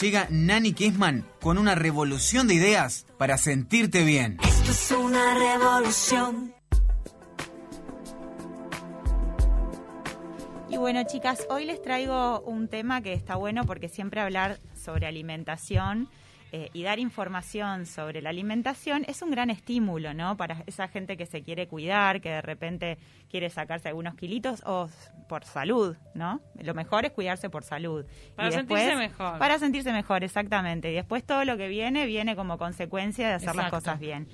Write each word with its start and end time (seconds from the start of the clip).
Llega 0.00 0.26
Nani 0.30 0.72
Kessman 0.72 1.26
con 1.40 1.58
una 1.58 1.74
revolución 1.74 2.46
de 2.48 2.54
ideas 2.54 3.06
para 3.16 3.38
sentirte 3.38 4.04
bien. 4.04 4.38
Esto 4.42 4.70
es 4.70 4.90
una 4.92 5.34
revolución. 5.34 6.54
Y 10.70 10.76
bueno, 10.76 11.02
chicas, 11.04 11.46
hoy 11.48 11.64
les 11.64 11.80
traigo 11.80 12.40
un 12.40 12.68
tema 12.68 13.00
que 13.00 13.14
está 13.14 13.36
bueno 13.36 13.64
porque 13.64 13.88
siempre 13.88 14.20
hablar 14.20 14.60
sobre 14.74 15.06
alimentación 15.06 16.08
eh, 16.50 16.70
y 16.72 16.82
dar 16.82 16.98
información 16.98 17.84
sobre 17.84 18.22
la 18.22 18.30
alimentación 18.30 19.04
es 19.06 19.20
un 19.20 19.30
gran 19.30 19.50
estímulo, 19.50 20.14
¿no? 20.14 20.36
Para 20.36 20.62
esa 20.66 20.88
gente 20.88 21.16
que 21.16 21.26
se 21.26 21.42
quiere 21.42 21.68
cuidar, 21.68 22.22
que 22.22 22.30
de 22.30 22.40
repente 22.40 22.98
quiere 23.30 23.50
sacarse 23.50 23.88
algunos 23.88 24.14
kilitos 24.14 24.62
o 24.64 24.88
por 25.28 25.44
salud, 25.44 25.96
¿no? 26.14 26.40
Lo 26.54 26.72
mejor 26.72 27.04
es 27.04 27.12
cuidarse 27.12 27.50
por 27.50 27.64
salud. 27.64 28.06
Para 28.34 28.48
Y 28.48 28.52
sentirse 28.52 28.96
mejor. 28.96 29.38
Para 29.38 29.58
sentirse 29.58 29.92
mejor, 29.92 30.24
exactamente. 30.24 30.90
Y 30.90 30.94
después 30.94 31.22
todo 31.22 31.44
lo 31.44 31.58
que 31.58 31.68
viene, 31.68 32.06
viene 32.06 32.34
como 32.34 32.56
consecuencia 32.56 33.28
de 33.28 33.34
hacer 33.34 33.54
las 33.54 33.70
cosas 33.70 34.00
bien. 34.00 34.26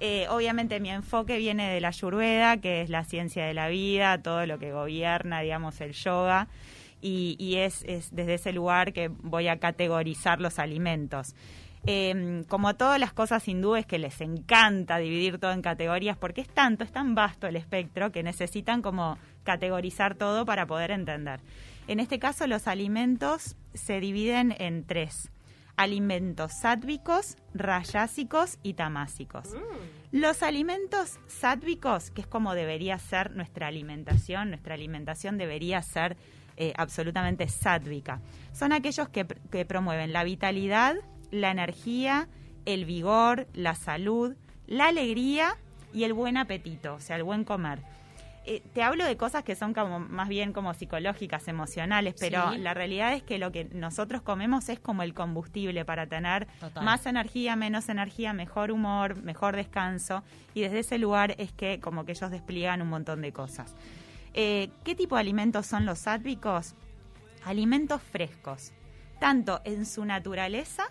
Eh, 0.00 0.28
obviamente 0.30 0.78
mi 0.78 0.90
enfoque 0.90 1.38
viene 1.38 1.68
de 1.70 1.80
la 1.80 1.88
Ayurveda, 1.88 2.58
que 2.58 2.82
es 2.82 2.88
la 2.88 3.02
ciencia 3.02 3.44
de 3.44 3.52
la 3.52 3.66
vida, 3.66 4.22
todo 4.22 4.46
lo 4.46 4.60
que 4.60 4.70
gobierna, 4.70 5.40
digamos, 5.40 5.80
el 5.80 5.92
yoga. 5.92 6.46
Y, 7.00 7.36
y 7.38 7.56
es, 7.56 7.84
es 7.84 8.14
desde 8.14 8.34
ese 8.34 8.52
lugar 8.52 8.92
que 8.92 9.08
voy 9.08 9.48
a 9.48 9.58
categorizar 9.58 10.40
los 10.40 10.58
alimentos. 10.58 11.34
Eh, 11.86 12.44
como 12.48 12.74
todas 12.74 12.98
las 12.98 13.12
cosas 13.12 13.46
hindúes 13.46 13.86
que 13.86 13.98
les 13.98 14.20
encanta 14.20 14.98
dividir 14.98 15.38
todo 15.38 15.52
en 15.52 15.62
categorías, 15.62 16.16
porque 16.16 16.40
es 16.40 16.48
tanto, 16.48 16.84
es 16.84 16.92
tan 16.92 17.14
vasto 17.14 17.46
el 17.46 17.56
espectro 17.56 18.10
que 18.12 18.22
necesitan 18.22 18.82
como 18.82 19.16
categorizar 19.44 20.14
todo 20.14 20.44
para 20.44 20.66
poder 20.66 20.90
entender. 20.90 21.40
En 21.86 22.00
este 22.00 22.18
caso, 22.18 22.46
los 22.46 22.68
alimentos 22.68 23.56
se 23.72 24.00
dividen 24.00 24.54
en 24.58 24.84
tres. 24.84 25.30
Alimentos 25.76 26.52
sádvicos, 26.60 27.36
rayásicos 27.54 28.58
y 28.62 28.74
tamásicos. 28.74 29.54
Los 30.10 30.42
alimentos 30.42 31.18
sádvicos, 31.28 32.10
que 32.10 32.22
es 32.22 32.26
como 32.26 32.54
debería 32.54 32.98
ser 32.98 33.36
nuestra 33.36 33.68
alimentación, 33.68 34.50
nuestra 34.50 34.74
alimentación 34.74 35.38
debería 35.38 35.80
ser 35.80 36.16
eh, 36.58 36.72
absolutamente 36.76 37.48
sádvica, 37.48 38.20
son 38.52 38.72
aquellos 38.72 39.08
que, 39.08 39.26
pr- 39.26 39.38
que 39.50 39.64
promueven 39.64 40.12
la 40.12 40.24
vitalidad, 40.24 40.96
la 41.30 41.50
energía, 41.50 42.28
el 42.66 42.84
vigor, 42.84 43.46
la 43.54 43.74
salud, 43.74 44.34
la 44.66 44.88
alegría 44.88 45.56
y 45.94 46.04
el 46.04 46.12
buen 46.12 46.36
apetito, 46.36 46.94
o 46.96 47.00
sea, 47.00 47.16
el 47.16 47.22
buen 47.22 47.44
comer. 47.44 47.80
Eh, 48.50 48.62
te 48.72 48.82
hablo 48.82 49.04
de 49.04 49.16
cosas 49.18 49.44
que 49.44 49.54
son 49.54 49.74
como 49.74 50.00
más 50.00 50.26
bien 50.28 50.54
como 50.54 50.72
psicológicas, 50.72 51.48
emocionales, 51.48 52.14
pero 52.18 52.50
Sí. 52.52 52.58
la 52.58 52.72
realidad 52.72 53.12
es 53.12 53.22
que 53.22 53.36
lo 53.38 53.52
que 53.52 53.66
nosotros 53.72 54.22
comemos 54.22 54.70
es 54.70 54.80
como 54.80 55.02
el 55.02 55.12
combustible 55.12 55.84
para 55.84 56.06
tener 56.06 56.46
Total. 56.58 56.82
más 56.82 57.04
energía, 57.04 57.56
menos 57.56 57.90
energía, 57.90 58.32
mejor 58.32 58.70
humor, 58.70 59.22
mejor 59.22 59.54
descanso. 59.54 60.22
Y 60.54 60.62
desde 60.62 60.78
ese 60.78 60.96
lugar 60.98 61.34
es 61.36 61.52
que 61.52 61.78
como 61.78 62.06
que 62.06 62.12
ellos 62.12 62.30
despliegan 62.30 62.80
un 62.80 62.88
montón 62.88 63.20
de 63.20 63.32
cosas. 63.34 63.74
Eh, 64.40 64.70
¿Qué 64.84 64.94
tipo 64.94 65.16
de 65.16 65.20
alimentos 65.22 65.66
son 65.66 65.84
los 65.84 65.98
sádvicos? 65.98 66.76
Alimentos 67.44 68.00
frescos, 68.00 68.72
tanto 69.18 69.60
en 69.64 69.84
su 69.84 70.04
naturaleza 70.04 70.84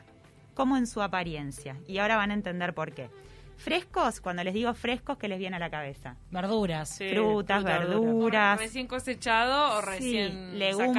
como 0.53 0.75
en 0.75 0.85
su 0.85 1.01
apariencia. 1.01 1.77
Y 1.87 1.99
ahora 1.99 2.17
van 2.17 2.31
a 2.31 2.33
entender 2.33 2.73
por 2.73 2.91
qué. 2.93 3.09
Frescos, 3.55 4.19
cuando 4.19 4.43
les 4.43 4.53
digo 4.53 4.73
frescos, 4.73 5.17
¿qué 5.17 5.29
les 5.29 5.39
viene 5.39 5.55
a 5.55 5.59
la 5.59 5.69
cabeza? 5.69 6.17
Verduras. 6.29 6.89
Sí, 6.89 7.07
Frutas, 7.09 7.61
fruta, 7.61 7.79
verdura. 7.79 7.99
verduras. 8.01 8.59
Recién 8.59 8.85
cosechado 8.87 9.77
o 9.77 9.81
Sí, 9.81 9.87
recién 9.87 10.59
legumbres. 10.59 10.93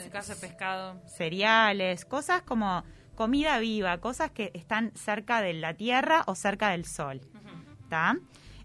sacado 0.00 0.02
de 0.04 0.10
casa 0.10 0.34
de 0.34 0.40
pescado. 0.40 1.00
cereales, 1.06 2.04
cosas 2.04 2.42
como 2.42 2.82
comida 3.14 3.60
viva, 3.60 3.96
cosas 3.98 4.32
que 4.32 4.50
están 4.54 4.90
cerca 4.96 5.40
de 5.40 5.52
la 5.52 5.74
tierra 5.74 6.24
o 6.26 6.34
cerca 6.34 6.70
del 6.70 6.84
sol. 6.84 7.20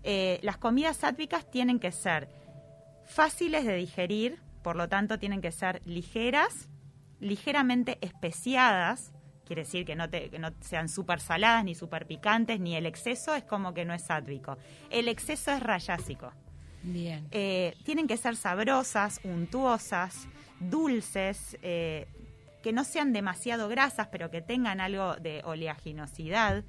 Eh, 0.03 0.39
las 0.41 0.57
comidas 0.57 0.97
sádvicas 0.97 1.49
tienen 1.51 1.79
que 1.79 1.91
ser 1.91 2.29
fáciles 3.07 3.65
de 3.65 3.75
digerir, 3.75 4.39
por 4.63 4.75
lo 4.75 4.87
tanto 4.87 5.17
tienen 5.17 5.41
que 5.41 5.51
ser 5.51 5.81
ligeras, 5.85 6.69
ligeramente 7.19 7.97
especiadas, 8.01 9.11
quiere 9.45 9.63
decir 9.63 9.85
que 9.85 9.95
no, 9.95 10.09
te- 10.09 10.29
que 10.29 10.39
no 10.39 10.49
sean 10.59 10.89
súper 10.89 11.19
saladas 11.19 11.63
ni 11.63 11.73
súper 11.73 12.05
picantes, 12.05 12.59
ni 12.59 12.75
el 12.75 12.85
exceso 12.85 13.33
es 13.33 13.43
como 13.43 13.73
que 13.73 13.85
no 13.85 13.93
es 13.93 14.03
sádvico. 14.03 14.57
El 14.89 15.07
exceso 15.07 15.51
es 15.51 15.61
rayásico. 15.61 16.31
Bien. 16.83 17.27
Eh, 17.31 17.75
tienen 17.83 18.07
que 18.07 18.17
ser 18.17 18.35
sabrosas, 18.35 19.19
untuosas, 19.23 20.27
dulces, 20.59 21.57
eh, 21.61 22.07
que 22.61 22.73
no 22.73 22.83
sean 22.83 23.13
demasiado 23.13 23.67
grasas, 23.69 24.07
pero 24.11 24.29
que 24.29 24.41
tengan 24.41 24.81
algo 24.81 25.15
de 25.15 25.41
oleaginosidad 25.45 26.63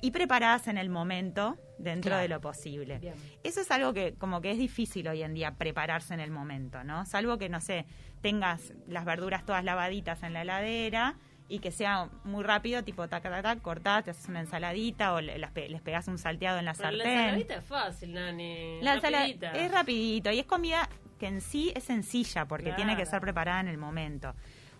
y 0.00 0.10
preparadas 0.10 0.66
en 0.68 0.78
el 0.78 0.88
momento 0.88 1.58
dentro 1.78 2.10
Claro. 2.10 2.22
de 2.22 2.28
lo 2.28 2.40
posible. 2.40 2.98
Bien. 2.98 3.14
Eso 3.42 3.60
es 3.60 3.70
algo 3.70 3.92
que 3.92 4.14
como 4.14 4.40
que 4.40 4.50
es 4.52 4.58
difícil 4.58 5.08
hoy 5.08 5.22
en 5.22 5.34
día 5.34 5.52
prepararse 5.56 6.14
en 6.14 6.20
el 6.20 6.30
momento, 6.30 6.84
¿no? 6.84 7.04
Salvo 7.06 7.36
que, 7.38 7.48
no 7.48 7.60
sé, 7.60 7.86
tengas 8.20 8.72
las 8.86 9.04
verduras 9.04 9.44
todas 9.44 9.64
lavaditas 9.64 10.22
en 10.22 10.32
la 10.32 10.42
heladera 10.42 11.16
y 11.48 11.58
que 11.58 11.70
sea 11.72 12.08
muy 12.24 12.42
rápido, 12.42 12.82
tipo 12.84 13.06
tac, 13.08 13.22
tac, 13.22 13.42
tac, 13.42 13.60
cortás, 13.60 14.04
te 14.04 14.10
haces 14.12 14.28
una 14.28 14.40
ensaladita 14.40 15.12
o 15.12 15.20
le- 15.20 15.36
las 15.38 15.50
pe- 15.50 15.68
les 15.68 15.82
pegas 15.82 16.08
un 16.08 16.16
salteado 16.16 16.58
en 16.58 16.64
la 16.64 16.72
Pero 16.74 16.90
la 16.92 17.04
sartén. 17.04 17.18
ensaladita 17.18 17.54
es 17.56 17.64
fácil, 17.64 18.14
Nani. 18.14 18.80
La 18.80 18.94
ensala- 18.94 19.18
Rapidita. 19.20 19.50
es 19.52 19.70
rapidito 19.70 20.30
y 20.30 20.38
es 20.38 20.46
comida 20.46 20.88
que 21.18 21.26
en 21.26 21.40
sí 21.42 21.70
es 21.76 21.84
sencilla 21.84 22.46
porque 22.46 22.64
Claro. 22.66 22.76
tiene 22.76 22.96
que 22.96 23.04
ser 23.04 23.20
preparada 23.20 23.60
en 23.60 23.68
el 23.68 23.76
momento. 23.78 24.34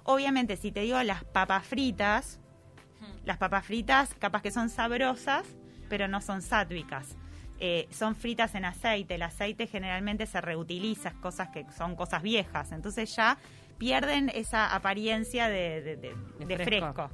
Obviamente, 0.05 0.57
si 0.57 0.73
te 0.73 0.81
digo 0.81 1.03
las 1.03 1.23
papas 1.25 1.67
fritas, 1.67 2.41
las 3.25 3.37
papas 3.37 3.67
fritas 3.67 4.15
capaz 4.15 4.41
que 4.43 4.51
son 4.51 4.71
sabrosas, 4.71 5.45
pero 5.89 6.09
no 6.09 6.21
son 6.21 6.43
sádvicas. 6.43 7.17
Eh, 7.61 7.89
son 7.91 8.17
fritas 8.17 8.55
en 8.55 8.65
aceite. 8.65 9.15
El 9.15 9.23
aceite 9.23 9.67
generalmente 9.67 10.27
se 10.27 10.41
reutiliza, 10.41 11.13
cosas 11.21 11.49
que 11.51 11.65
son 11.77 11.95
cosas 11.97 12.23
viejas. 12.23 12.73
Entonces 12.73 13.15
ya 13.15 13.39
pierden 13.79 14.31
esa 14.35 14.75
apariencia 14.75 15.49
de, 15.49 15.81
de- 15.83 15.97
de- 15.97 16.15
De 16.41 16.47
de 16.47 16.57
fresco. 16.65 16.93
fresco. 16.95 17.11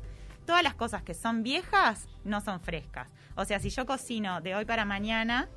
Todas 0.46 0.62
las 0.62 0.74
cosas 0.74 1.02
que 1.02 1.14
son 1.14 1.42
viejas 1.42 2.08
no 2.24 2.40
son 2.40 2.60
frescas. 2.60 3.08
O 3.36 3.44
sea, 3.44 3.60
si 3.60 3.70
yo 3.70 3.86
cocino 3.86 4.40
de 4.40 4.54
hoy 4.54 4.64
para 4.64 4.84
mañana, 4.84 5.48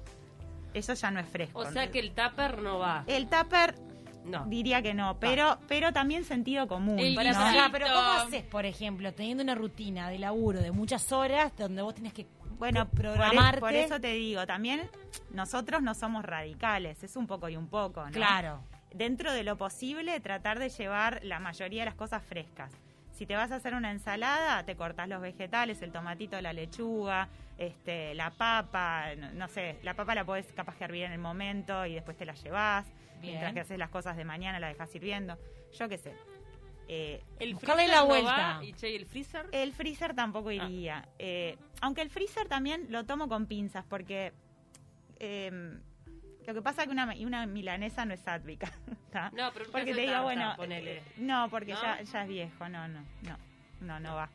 eso 0.74 0.94
ya 0.94 1.12
no 1.12 1.20
es 1.20 1.28
fresco. 1.28 1.60
O 1.60 1.72
sea 1.72 1.90
que 1.90 2.00
el 2.00 2.12
tupper 2.12 2.62
no 2.62 2.80
va. 2.80 3.04
El 3.08 3.28
tupper 3.28 3.76
No. 4.26 4.46
diría 4.46 4.82
que 4.82 4.94
no, 4.94 5.18
pero, 5.20 5.60
pero 5.68 5.94
también 5.94 6.24
sentido 6.26 6.68
común. 6.68 7.00
El 7.00 7.16
¿no? 7.16 7.22
Pero, 7.72 7.88
¿cómo 7.88 8.12
haces, 8.12 8.44
por 8.44 8.66
ejemplo, 8.66 9.14
teniendo 9.14 9.44
una 9.44 9.56
rutina 9.56 10.10
de 10.10 10.20
laburo 10.20 10.60
de 10.62 10.72
muchas 10.72 11.12
horas 11.12 11.52
donde 11.58 11.82
vos 11.82 11.96
tenés 11.96 12.14
que 12.14 12.26
Bueno, 12.58 12.88
por, 12.88 13.00
programarte? 13.00 13.60
por 13.60 13.74
eso 13.74 14.00
te 14.00 14.14
digo, 14.14 14.46
también 14.46 14.90
nosotros 15.32 15.82
no 15.82 15.94
somos 15.94 16.24
radicales, 16.24 17.04
es 17.04 17.16
un 17.16 17.28
poco 17.28 17.50
y 17.50 17.58
un 17.58 17.68
poco, 17.68 18.06
¿no? 18.06 18.12
Claro. 18.12 18.64
Dentro 18.94 19.34
de 19.34 19.44
lo 19.44 19.58
posible, 19.58 20.20
tratar 20.20 20.60
de 20.60 20.70
llevar 20.70 21.20
la 21.24 21.40
mayoría 21.40 21.82
de 21.82 21.86
las 21.86 21.96
cosas 21.96 22.24
frescas. 22.24 22.72
Si 23.12 23.26
te 23.26 23.36
vas 23.36 23.52
a 23.52 23.56
hacer 23.56 23.76
una 23.76 23.92
ensalada, 23.92 24.64
te 24.66 24.76
cortas 24.76 25.08
los 25.08 25.22
vegetales, 25.22 25.82
el 25.82 25.92
tomatito, 25.92 26.40
la 26.42 26.54
lechuga, 26.54 27.28
este, 27.58 28.14
la 28.16 28.32
papa, 28.32 29.16
no, 29.16 29.32
no 29.34 29.48
sé, 29.48 29.78
la 29.84 29.94
papa 29.94 30.16
la 30.16 30.26
podés 30.26 30.52
capaz 30.54 30.76
que 30.76 30.84
hervir 30.84 31.04
en 31.04 31.12
el 31.12 31.20
momento 31.20 31.86
y 31.86 31.94
después 31.94 32.18
te 32.18 32.26
la 32.26 32.34
llevas. 32.34 32.86
Mientras 33.22 33.54
que 33.54 33.62
haces 33.62 33.78
las 33.78 33.90
cosas 33.90 34.18
de 34.18 34.26
mañana, 34.26 34.60
la 34.60 34.68
dejas 34.68 34.94
hirviendo. 34.96 35.38
Yo 35.80 35.88
qué 35.88 35.98
sé. 35.98 36.14
Eh, 36.88 37.24
El 37.40 37.54
Buscarle 37.54 37.84
freezer 37.84 37.96
la 37.96 38.02
no 38.02 38.08
vuelta. 38.08 38.58
va, 38.58 38.64
y, 38.66 38.74
che, 38.74 38.90
¿y 38.92 38.96
el 38.96 39.06
freezer? 39.06 39.46
el 39.52 39.72
freezer 39.74 40.14
tampoco 40.14 40.52
iría. 40.52 41.08
Eh, 41.18 41.58
aunque 41.82 42.02
el 42.02 42.10
freezer 42.10 42.48
también 42.48 42.88
lo 42.90 43.06
tomo 43.06 43.28
con 43.30 43.46
pinzas, 43.46 43.86
porque 43.88 44.34
eh, 45.20 45.78
lo 46.46 46.54
que 46.54 46.62
pasa 46.62 46.82
es 46.82 46.88
que 46.88 46.92
una, 46.94 47.14
una 47.22 47.46
milanesa 47.46 48.06
no 48.06 48.14
es 48.14 48.20
sádvica. 48.22 48.70
¿tá? 49.12 49.32
No, 49.34 49.52
pero 49.54 49.66
un 49.66 49.72
porque 49.72 49.94
te 49.94 50.02
digo, 50.02 50.12
tarta, 50.14 50.24
bueno, 50.24 50.54
ponele. 50.58 50.98
eh, 50.98 51.04
no, 51.18 51.48
porque 51.50 51.74
¿No? 51.74 51.82
Ya, 51.82 52.02
ya 52.02 52.24
es 52.24 52.28
viejo, 52.30 52.68
no, 52.70 52.88
no, 52.88 53.00
no, 53.22 53.38
no, 53.82 54.00
no 54.00 54.16
va. 54.16 54.30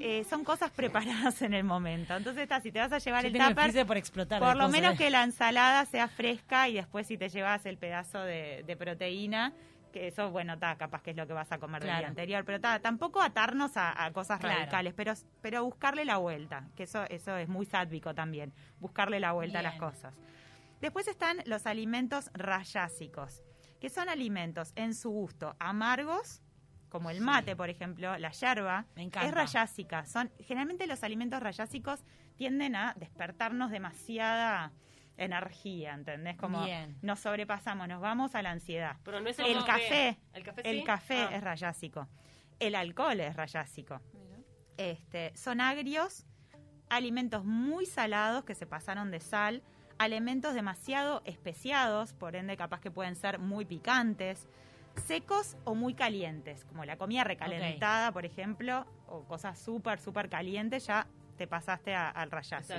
Eh, 0.00 0.24
son 0.24 0.42
cosas 0.42 0.70
preparadas 0.70 1.42
en 1.42 1.52
el 1.52 1.64
momento. 1.64 2.16
Entonces, 2.16 2.44
está, 2.44 2.62
si 2.62 2.72
te 2.72 2.78
vas 2.78 2.90
a 2.92 2.98
llevar 2.98 3.22
Yo 3.24 3.28
el 3.28 3.48
tupper, 3.54 3.86
por 3.86 3.98
explotar. 3.98 4.40
por 4.40 4.56
lo 4.56 4.68
menos 4.70 4.94
¿eh? 4.94 4.96
que 4.96 5.10
la 5.10 5.22
ensalada 5.22 5.84
sea 5.84 6.08
fresca 6.08 6.66
y 6.70 6.74
después 6.74 7.06
si 7.06 7.18
te 7.18 7.28
llevas 7.28 7.66
el 7.66 7.76
pedazo 7.76 8.22
de, 8.22 8.64
de 8.66 8.76
proteína, 8.78 9.52
que 9.92 10.08
eso, 10.08 10.30
bueno, 10.30 10.58
ta, 10.58 10.76
capaz 10.76 11.02
que 11.02 11.10
es 11.12 11.16
lo 11.16 11.26
que 11.26 11.32
vas 11.32 11.52
a 11.52 11.58
comer 11.58 11.82
del 11.82 11.88
Claro. 11.90 11.98
día 12.00 12.08
anterior, 12.08 12.44
pero 12.44 12.60
ta, 12.60 12.80
tampoco 12.80 13.20
atarnos 13.22 13.76
a, 13.76 14.04
a 14.04 14.12
cosas 14.12 14.40
Claro. 14.40 14.56
radicales, 14.58 14.94
pero, 14.94 15.12
pero 15.40 15.64
buscarle 15.64 16.04
la 16.04 16.16
vuelta, 16.16 16.66
que 16.74 16.84
eso, 16.84 17.04
eso 17.10 17.36
es 17.36 17.48
muy 17.48 17.66
sádvico 17.66 18.14
también, 18.14 18.52
buscarle 18.80 19.20
la 19.20 19.32
vuelta 19.32 19.60
a 19.60 19.62
las 19.62 19.74
cosas. 19.76 20.14
Después 20.80 21.06
están 21.06 21.38
los 21.46 21.66
alimentos 21.66 22.30
rayásicos, 22.34 23.42
que 23.80 23.88
son 23.90 24.08
alimentos 24.08 24.72
en 24.74 24.94
su 24.94 25.10
gusto 25.10 25.54
amargos, 25.60 26.42
como 26.88 27.08
el 27.10 27.20
mate, 27.20 27.56
por 27.56 27.70
ejemplo, 27.70 28.18
la 28.18 28.30
yerba, 28.32 28.84
Me 28.96 29.02
encanta. 29.04 29.26
es 29.28 29.34
rayásica. 29.34 30.04
Son, 30.04 30.30
generalmente 30.40 30.86
los 30.86 31.02
alimentos 31.04 31.40
rayásicos 31.40 32.04
tienden 32.36 32.76
a 32.76 32.94
despertarnos 32.98 33.70
demasiada 33.70 34.72
energía, 35.24 35.94
¿entendés? 35.94 36.36
Como 36.36 36.64
Bien. 36.64 36.96
nos 37.02 37.20
sobrepasamos, 37.20 37.88
nos 37.88 38.00
vamos 38.00 38.34
a 38.34 38.42
la 38.42 38.50
ansiedad. 38.50 38.96
Pero 39.04 39.20
no 39.20 39.28
es 39.28 39.38
El 39.38 39.64
café, 39.64 40.18
¿El 40.32 40.42
café 40.44 40.62
el 40.70 40.78
sí? 40.78 40.84
café 40.84 41.18
Ah. 41.22 41.36
es 41.36 41.42
rayásico. 41.42 42.08
El 42.60 42.74
alcohol 42.74 43.20
es 43.20 43.34
rayásico. 43.36 44.00
Este, 44.76 45.32
son 45.36 45.60
agrios, 45.60 46.26
alimentos 46.88 47.44
muy 47.44 47.86
salados 47.86 48.44
que 48.44 48.54
se 48.54 48.66
pasaron 48.66 49.10
de 49.10 49.20
sal, 49.20 49.62
alimentos 49.98 50.54
demasiado 50.54 51.22
especiados, 51.24 52.12
por 52.12 52.36
ende 52.36 52.56
capaz 52.56 52.80
que 52.80 52.90
pueden 52.90 53.14
ser 53.16 53.38
muy 53.38 53.64
picantes, 53.64 54.48
secos 55.06 55.56
o 55.64 55.74
muy 55.74 55.94
calientes, 55.94 56.64
como 56.64 56.84
la 56.84 56.96
comida 56.96 57.24
recalentada, 57.24 58.12
por 58.12 58.24
ejemplo, 58.26 58.86
o 59.06 59.24
cosas 59.24 59.58
súper, 59.58 59.98
súper 60.00 60.28
calientes, 60.28 60.86
ya 60.86 61.06
te 61.36 61.46
pasaste 61.46 61.94
a- 61.94 62.10
al 62.10 62.28
O 62.32 62.42
sea, 62.42 62.72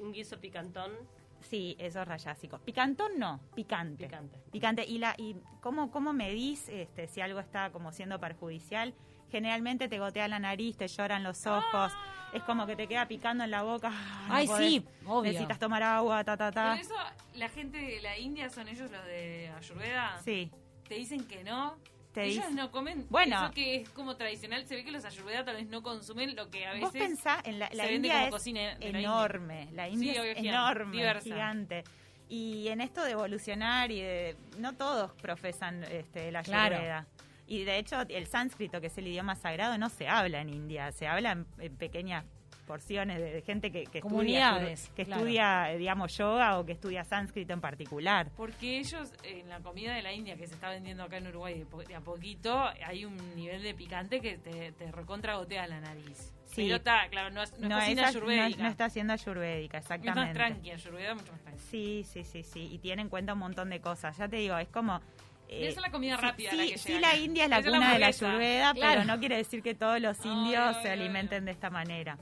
un 0.00 0.12
guiso 0.12 0.38
picantón 0.40 0.92
Sí, 1.40 1.76
eso 1.78 2.02
es 2.02 2.08
rayásico. 2.08 2.58
Picantón 2.58 3.18
no, 3.18 3.40
picante. 3.54 4.04
picante. 4.04 4.38
Picante. 4.50 4.84
¿Y, 4.86 4.98
la, 4.98 5.14
y 5.16 5.36
cómo, 5.60 5.90
cómo 5.90 6.12
medís 6.12 6.68
este, 6.68 7.06
si 7.08 7.20
algo 7.20 7.40
está 7.40 7.70
como 7.70 7.92
siendo 7.92 8.18
perjudicial? 8.20 8.94
Generalmente 9.30 9.88
te 9.88 9.98
gotea 9.98 10.26
la 10.28 10.38
nariz, 10.38 10.76
te 10.76 10.88
lloran 10.88 11.22
los 11.22 11.46
ojos, 11.46 11.92
es 12.32 12.42
como 12.44 12.66
que 12.66 12.76
te 12.76 12.86
queda 12.86 13.06
picando 13.06 13.44
en 13.44 13.50
la 13.50 13.62
boca. 13.62 13.90
ah, 13.92 14.26
no 14.28 14.34
Ay, 14.34 14.46
podés, 14.46 14.68
sí, 14.68 14.84
obvio. 15.06 15.32
Necesitas 15.32 15.58
tomar 15.58 15.82
agua, 15.82 16.24
ta, 16.24 16.36
ta, 16.36 16.50
ta. 16.50 16.72
Pero 16.72 16.82
eso, 16.82 16.94
la 17.34 17.48
gente 17.48 17.78
de 17.78 18.00
la 18.00 18.18
India 18.18 18.48
son 18.50 18.68
ellos 18.68 18.90
los 18.90 19.04
de 19.04 19.50
Ayurveda. 19.56 20.20
Sí, 20.24 20.50
Te 20.88 20.94
dicen 20.94 21.24
que 21.24 21.44
no. 21.44 21.76
Te 22.22 22.28
ellos 22.28 22.50
no 22.52 22.70
comen 22.70 23.06
Bueno. 23.10 23.44
eso 23.44 23.54
que 23.54 23.76
es 23.76 23.88
como 23.90 24.16
tradicional. 24.16 24.66
Se 24.66 24.76
ve 24.76 24.84
que 24.84 24.90
los 24.90 25.04
Ayurveda 25.04 25.44
tal 25.44 25.56
vez 25.56 25.66
no 25.68 25.82
consumen 25.82 26.34
lo 26.36 26.50
que 26.50 26.66
a 26.66 26.72
veces... 26.72 26.82
vos 26.82 26.92
pensás, 26.92 27.40
en 27.44 27.58
la, 27.58 27.68
la 27.72 27.84
se 27.84 27.94
India 27.94 28.12
como 28.14 28.24
es 28.26 28.30
cocina 28.30 28.60
de 28.60 28.66
la 28.66 28.86
India. 28.86 29.00
enorme, 29.00 29.68
la 29.72 29.88
India 29.88 30.12
Sí, 30.22 30.28
es 30.28 30.36
enorme, 30.38 30.96
diversa. 30.96 31.20
gigante. 31.22 31.84
Y 32.28 32.68
en 32.68 32.80
esto 32.80 33.02
de 33.04 33.12
evolucionar 33.12 33.90
y 33.90 34.00
de... 34.02 34.36
No 34.58 34.74
todos 34.74 35.12
profesan 35.12 35.82
este, 35.84 36.30
la 36.30 36.42
Claro. 36.42 36.76
ayurveda. 36.76 37.06
Y 37.46 37.64
de 37.64 37.78
hecho, 37.78 38.02
el 38.08 38.26
sánscrito, 38.26 38.80
que 38.82 38.88
es 38.88 38.98
el 38.98 39.06
idioma 39.06 39.34
sagrado, 39.34 39.78
no 39.78 39.88
se 39.88 40.06
habla 40.08 40.40
en 40.42 40.50
India, 40.50 40.92
se 40.92 41.06
habla 41.08 41.32
en, 41.32 41.46
en 41.58 41.74
pequeñas 41.76 42.24
porciones 42.68 43.18
de, 43.18 43.32
de 43.32 43.42
gente 43.42 43.72
que, 43.72 43.82
que 43.84 43.98
estudia, 43.98 44.76
que 44.94 45.04
claro. 45.04 45.22
estudia, 45.22 45.72
eh, 45.72 45.78
digamos, 45.78 46.16
yoga 46.16 46.58
o 46.60 46.64
que 46.64 46.72
estudia 46.72 47.02
sánscrito 47.02 47.52
en 47.52 47.60
particular. 47.60 48.30
Porque 48.36 48.78
ellos, 48.78 49.12
en 49.24 49.48
la 49.48 49.58
comida 49.58 49.94
de 49.94 50.02
la 50.02 50.12
India 50.12 50.36
que 50.36 50.46
se 50.46 50.54
está 50.54 50.70
vendiendo 50.70 51.02
acá 51.02 51.16
en 51.16 51.26
Uruguay 51.26 51.64
de, 51.88 51.94
a 51.96 52.00
poquito, 52.00 52.62
hay 52.86 53.04
un 53.04 53.16
nivel 53.34 53.62
de 53.62 53.74
picante 53.74 54.20
que 54.20 54.38
te, 54.38 54.70
te 54.72 54.92
recontra 54.92 55.34
gotea 55.36 55.66
la 55.66 55.80
nariz. 55.80 56.32
Sí. 56.44 56.62
Pero 56.64 56.76
está, 56.76 57.08
claro, 57.10 57.30
no 57.30 57.42
es, 57.42 57.50
no 57.58 57.66
es 57.66 57.68
No, 57.70 57.78
cocina 57.78 58.02
esa- 58.02 58.02
no, 58.02 58.08
ayurvédica. 58.26 58.62
no 58.62 58.68
está 58.68 58.88
siendo 58.90 59.12
ayurvédica, 59.14 59.78
Es 59.78 59.84
más 59.88 59.98
exactamente. 59.98 60.34
tranqui, 60.34 60.70
ayurveda 60.70 61.14
mucho 61.14 61.32
más 61.32 61.40
tranqui. 61.42 61.60
Sí, 61.70 62.04
sí, 62.04 62.24
sí, 62.24 62.42
sí. 62.42 62.68
Y 62.72 62.78
tiene 62.78 63.02
en 63.02 63.08
cuenta 63.08 63.32
un 63.32 63.38
montón 63.40 63.70
de 63.70 63.80
cosas. 63.80 64.16
Ya 64.16 64.28
te 64.28 64.36
digo, 64.36 64.56
es 64.58 64.68
como... 64.68 65.00
eh, 65.48 65.60
Debe 65.60 65.72
ser 65.72 65.82
la 65.82 65.90
comida 65.90 66.16
sí- 66.16 66.22
rápida 66.22 66.50
Sí, 66.50 66.56
la 66.56 66.62
que 66.66 66.78
sí, 66.78 66.88
llega 66.88 67.00
la 67.00 67.08
acá. 67.08 67.16
India 67.18 67.44
es 67.44 67.50
la 67.50 67.62
cuna 67.62 67.92
de 67.92 67.98
la 67.98 68.06
ayurveda, 68.08 68.74
Claro. 68.74 68.92
pero 68.92 69.04
no 69.04 69.18
quiere 69.20 69.36
decir 69.36 69.62
que 69.62 69.74
todos 69.74 70.00
los 70.00 70.24
indios 70.24 70.76
se 70.82 70.90
alimenten 70.90 71.44
de 71.44 71.50
esta 71.52 71.68
manera. 71.70 72.18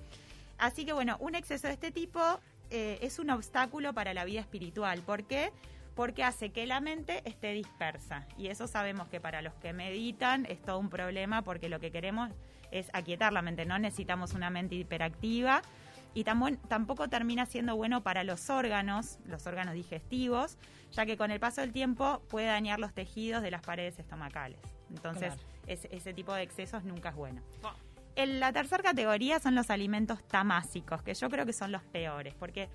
Así 0.59 0.85
que 0.85 0.93
bueno, 0.93 1.17
un 1.21 1.35
exceso 1.35 1.67
de 1.67 1.75
este 1.75 1.91
tipo 1.91 2.21
eh, 2.71 2.99
es 3.03 3.19
un 3.19 3.31
obstáculo 3.31 3.93
para 3.93 4.15
la 4.15 4.25
vida 4.25 4.41
espiritual. 4.41 5.01
¿Por 5.03 5.25
qué? 5.25 5.53
Porque 5.95 6.25
hace 6.25 6.51
que 6.51 6.67
la 6.67 6.81
mente 6.81 7.23
esté 7.25 7.53
dispersa. 7.53 8.27
Y 8.37 8.49
eso 8.49 8.67
sabemos 8.67 9.09
que 9.09 9.21
para 9.21 9.43
los 9.43 9.55
que 9.55 9.73
meditan 9.73 10.47
es 10.47 10.61
todo 10.63 10.79
un 10.79 10.91
problema 10.91 11.43
porque 11.43 11.69
lo 11.69 11.81
que 11.81 11.91
queremos 11.91 12.31
es 12.71 12.91
aquietar 12.93 13.33
la 13.33 13.43
mente. 13.43 13.65
No 13.65 13.79
necesitamos 13.79 14.35
una 14.35 14.51
mente 14.51 14.75
hiperactiva. 14.75 15.63
Y 16.15 16.25
tampoco 16.25 17.09
termina 17.09 17.45
siendo 17.45 17.77
bueno 17.77 18.03
para 18.03 18.25
los 18.25 18.49
órganos, 18.49 19.19
los 19.27 19.47
órganos 19.47 19.75
digestivos, 19.75 20.57
ya 20.93 21.05
que 21.05 21.19
con 21.19 21.31
el 21.31 21.39
paso 21.41 21.61
del 21.61 21.73
tiempo 21.75 22.23
puede 22.31 22.47
dañar 22.47 22.81
los 22.81 22.95
tejidos 22.95 23.43
de 23.43 23.51
las 23.51 23.61
paredes 23.61 23.99
estomacales. 23.99 24.59
Entonces, 24.89 25.35
Claro. 25.35 25.43
ese, 25.67 25.95
ese 25.95 26.15
tipo 26.15 26.33
de 26.33 26.41
excesos 26.43 26.85
nunca 26.85 27.11
es 27.11 27.17
bueno. 27.17 27.43
En 28.17 28.41
la 28.41 28.53
tercera 28.53 28.83
categoría 28.83 29.39
son 29.39 29.55
los 29.55 29.71
alimentos 29.71 30.23
tamásicos, 30.27 31.03
que 31.03 31.15
yo 31.15 31.29
creo 31.31 31.47
que 31.47 31.53
son 31.53 31.71
los 31.71 31.83
peores, 31.85 32.35
porque 32.35 32.69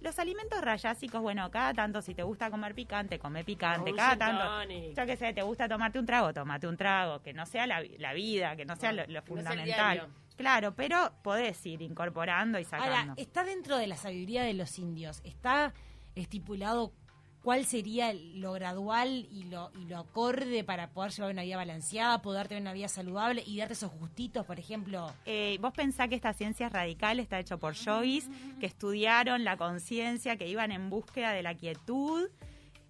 los 0.00 0.18
alimentos 0.18 0.60
rayásicos, 0.60 1.20
bueno, 1.20 1.50
cada 1.50 1.72
tanto 1.74 2.00
si 2.02 2.14
te 2.14 2.22
gusta 2.22 2.50
comer 2.50 2.74
picante, 2.74 3.18
come 3.18 3.42
picante, 3.42 3.92
cada 3.94 4.16
tanto, 4.16 4.44
tonic. 4.44 4.94
yo 4.96 5.06
qué 5.06 5.16
sé, 5.16 5.32
te 5.32 5.42
gusta 5.42 5.66
tomarte 5.68 5.98
un 5.98 6.06
trago, 6.06 6.32
tomate 6.32 6.66
un 6.68 6.76
trago, 6.76 7.22
que 7.22 7.32
no 7.32 7.44
sea 7.46 7.66
la, 7.66 7.80
vi- 7.80 7.96
la 7.98 8.12
vida, 8.12 8.54
que 8.56 8.64
no 8.66 8.76
sea 8.76 8.92
lo, 8.92 9.02
lo 9.06 9.24
que 9.24 9.34
no 9.34 9.40
sea 9.42 9.52
el 9.52 9.58
fundamental. 9.58 10.08
claro, 10.36 10.74
pero 10.74 11.12
podés 11.22 11.64
ir 11.66 11.80
incorporando 11.82 12.58
y 12.58 12.64
sacando. 12.64 12.94
Ahora, 13.12 13.14
está 13.16 13.44
dentro 13.44 13.78
de 13.78 13.86
la 13.86 13.96
sabiduría 13.96 14.42
de 14.44 14.54
los 14.54 14.78
indios. 14.78 15.20
Está 15.24 15.72
estipulado 16.14 16.92
cuál 17.44 17.66
sería 17.66 18.14
lo 18.14 18.52
gradual 18.54 19.28
y 19.30 19.44
lo, 19.44 19.70
y 19.78 19.84
lo 19.84 19.98
acorde 19.98 20.64
para 20.64 20.88
poder 20.88 21.12
llevar 21.12 21.32
una 21.32 21.42
vida 21.42 21.56
balanceada, 21.58 22.22
poder 22.22 22.48
tener 22.48 22.62
una 22.62 22.72
vida 22.72 22.88
saludable 22.88 23.44
y 23.46 23.58
darte 23.58 23.74
esos 23.74 23.92
gustitos, 23.92 24.46
por 24.46 24.58
ejemplo. 24.58 25.12
Eh, 25.26 25.58
vos 25.60 25.74
pensás 25.74 26.08
que 26.08 26.14
esta 26.14 26.32
ciencia 26.32 26.70
radical 26.70 27.20
está 27.20 27.38
hecho 27.38 27.58
por 27.58 27.74
yogis 27.74 28.30
que 28.58 28.66
estudiaron 28.66 29.44
la 29.44 29.58
conciencia, 29.58 30.36
que 30.36 30.48
iban 30.48 30.72
en 30.72 30.88
búsqueda 30.88 31.32
de 31.32 31.42
la 31.42 31.54
quietud. 31.54 32.30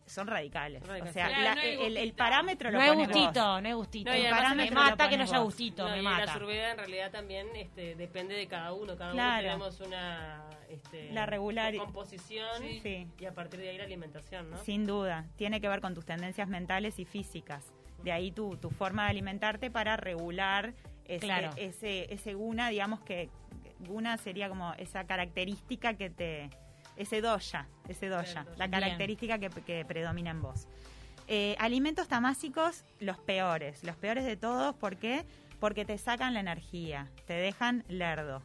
Son 0.06 0.26
radicales. 0.26 0.82
Radicales. 0.86 1.10
O 1.10 1.12
sea, 1.14 1.28
Claro, 1.28 1.42
la- 1.44 1.54
no 1.54 1.60
hay 1.62 1.68
el, 1.68 1.80
el 1.80 1.92
gustito. 1.94 2.16
parámetro 2.16 2.70
lo 2.70 2.76
No 2.78 2.84
hay 2.84 2.90
pones 2.90 3.08
vos. 3.08 3.16
gustito, 3.16 3.60
no 3.60 3.66
hay 3.68 3.72
gustito. 3.74 4.10
No, 4.10 4.16
y 4.16 4.18
El 4.20 4.26
además 4.26 4.40
parámetro 4.42 4.64
el 4.68 4.74
me 4.84 4.90
mata 4.90 5.08
que 5.08 5.16
no 5.16 5.22
haya 5.22 5.38
gustito, 5.38 5.82
No, 5.84 5.90
me 5.90 5.98
y 6.00 6.02
la 6.02 6.10
mata. 6.10 6.32
ayurveda 6.34 6.70
en 6.72 6.76
realidad 6.78 7.10
también 7.10 7.46
este, 7.56 7.94
depende 7.94 8.34
de 8.34 8.46
cada 8.46 8.72
uno. 8.74 8.96
Cada 8.96 9.12
Claro. 9.12 9.38
uno 9.56 9.70
tenemos 9.70 9.80
una 9.80 10.44
este, 10.68 11.10
La 11.12 11.24
regular- 11.26 11.74
composición 11.76 12.48
Sí. 12.82 13.06
y 13.18 13.24
a 13.24 13.32
partir 13.32 13.60
de 13.60 13.70
ahí 13.70 13.78
la 13.78 13.84
alimentación, 13.84 14.50
¿no? 14.50 14.58
Sin 14.58 14.86
duda, 14.86 15.24
tiene 15.36 15.60
que 15.60 15.68
ver 15.68 15.80
con 15.80 15.94
tus 15.94 16.04
tendencias 16.04 16.48
mentales 16.48 16.98
y 16.98 17.04
físicas. 17.04 17.72
De 18.02 18.12
ahí 18.12 18.30
tu, 18.30 18.56
tu 18.58 18.70
forma 18.70 19.04
de 19.04 19.10
alimentarte 19.10 19.70
para 19.70 19.96
regular 19.96 20.74
ese, 21.06 21.20
Claro. 21.26 21.50
ese, 21.56 22.12
ese 22.12 22.34
guna, 22.34 22.68
digamos 22.68 23.00
que 23.00 23.30
guna 23.80 24.16
sería 24.18 24.49
como 24.49 24.75
esa 24.75 25.04
característica 25.04 25.94
que 25.94 26.11
te... 26.11 26.50
Ese 26.96 27.20
doya, 27.20 27.66
ese 27.88 28.08
doya, 28.08 28.24
Cierto. 28.24 28.52
la 28.56 28.70
característica 28.70 29.38
que, 29.38 29.50
que 29.50 29.84
predomina 29.84 30.30
en 30.30 30.42
vos. 30.42 30.66
Eh, 31.26 31.56
alimentos 31.58 32.06
tamásicos, 32.08 32.84
los 33.00 33.18
peores, 33.18 33.82
los 33.82 33.96
peores 33.96 34.24
de 34.24 34.36
todos, 34.36 34.74
¿por 34.76 34.96
qué? 34.96 35.24
Porque 35.58 35.84
te 35.84 35.96
sacan 35.98 36.34
la 36.34 36.40
energía, 36.40 37.10
te 37.26 37.32
dejan 37.34 37.84
lerdo. 37.88 38.42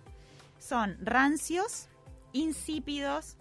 Son 0.57 0.97
rancios, 1.01 1.89
insípidos, 2.33 3.37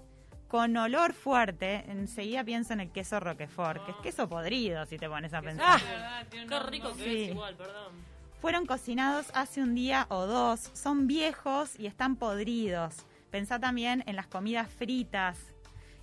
con 0.48 0.76
olor 0.76 1.12
fuerte. 1.12 1.84
Enseguida 1.88 2.42
pienso 2.44 2.72
en 2.72 2.80
el 2.80 2.90
queso 2.90 3.20
Roquefort, 3.20 3.84
que 3.84 3.90
es 3.92 3.96
queso 3.98 4.28
podrido 4.28 4.84
si 4.86 4.96
te 4.98 5.08
pones 5.08 5.32
a 5.34 5.42
pensar. 5.42 5.66
Ah. 5.68 5.78
De 5.84 5.90
verdad, 5.90 6.26
tiene 6.30 6.46
Qué 6.46 6.58
rico 6.60 6.92
que 6.96 7.04
Sí. 7.04 7.22
es 7.24 7.30
igual, 7.30 7.54
perdón. 7.56 7.92
Fueron 8.40 8.66
cocinados 8.66 9.26
hace 9.34 9.60
un 9.62 9.74
día 9.74 10.06
o 10.10 10.26
dos, 10.26 10.70
son 10.72 11.06
viejos 11.06 11.78
y 11.78 11.86
están 11.86 12.16
podridos. 12.16 12.94
Pensá 13.30 13.58
también 13.58 14.02
en 14.06 14.16
las 14.16 14.26
comidas 14.26 14.68
fritas, 14.70 15.38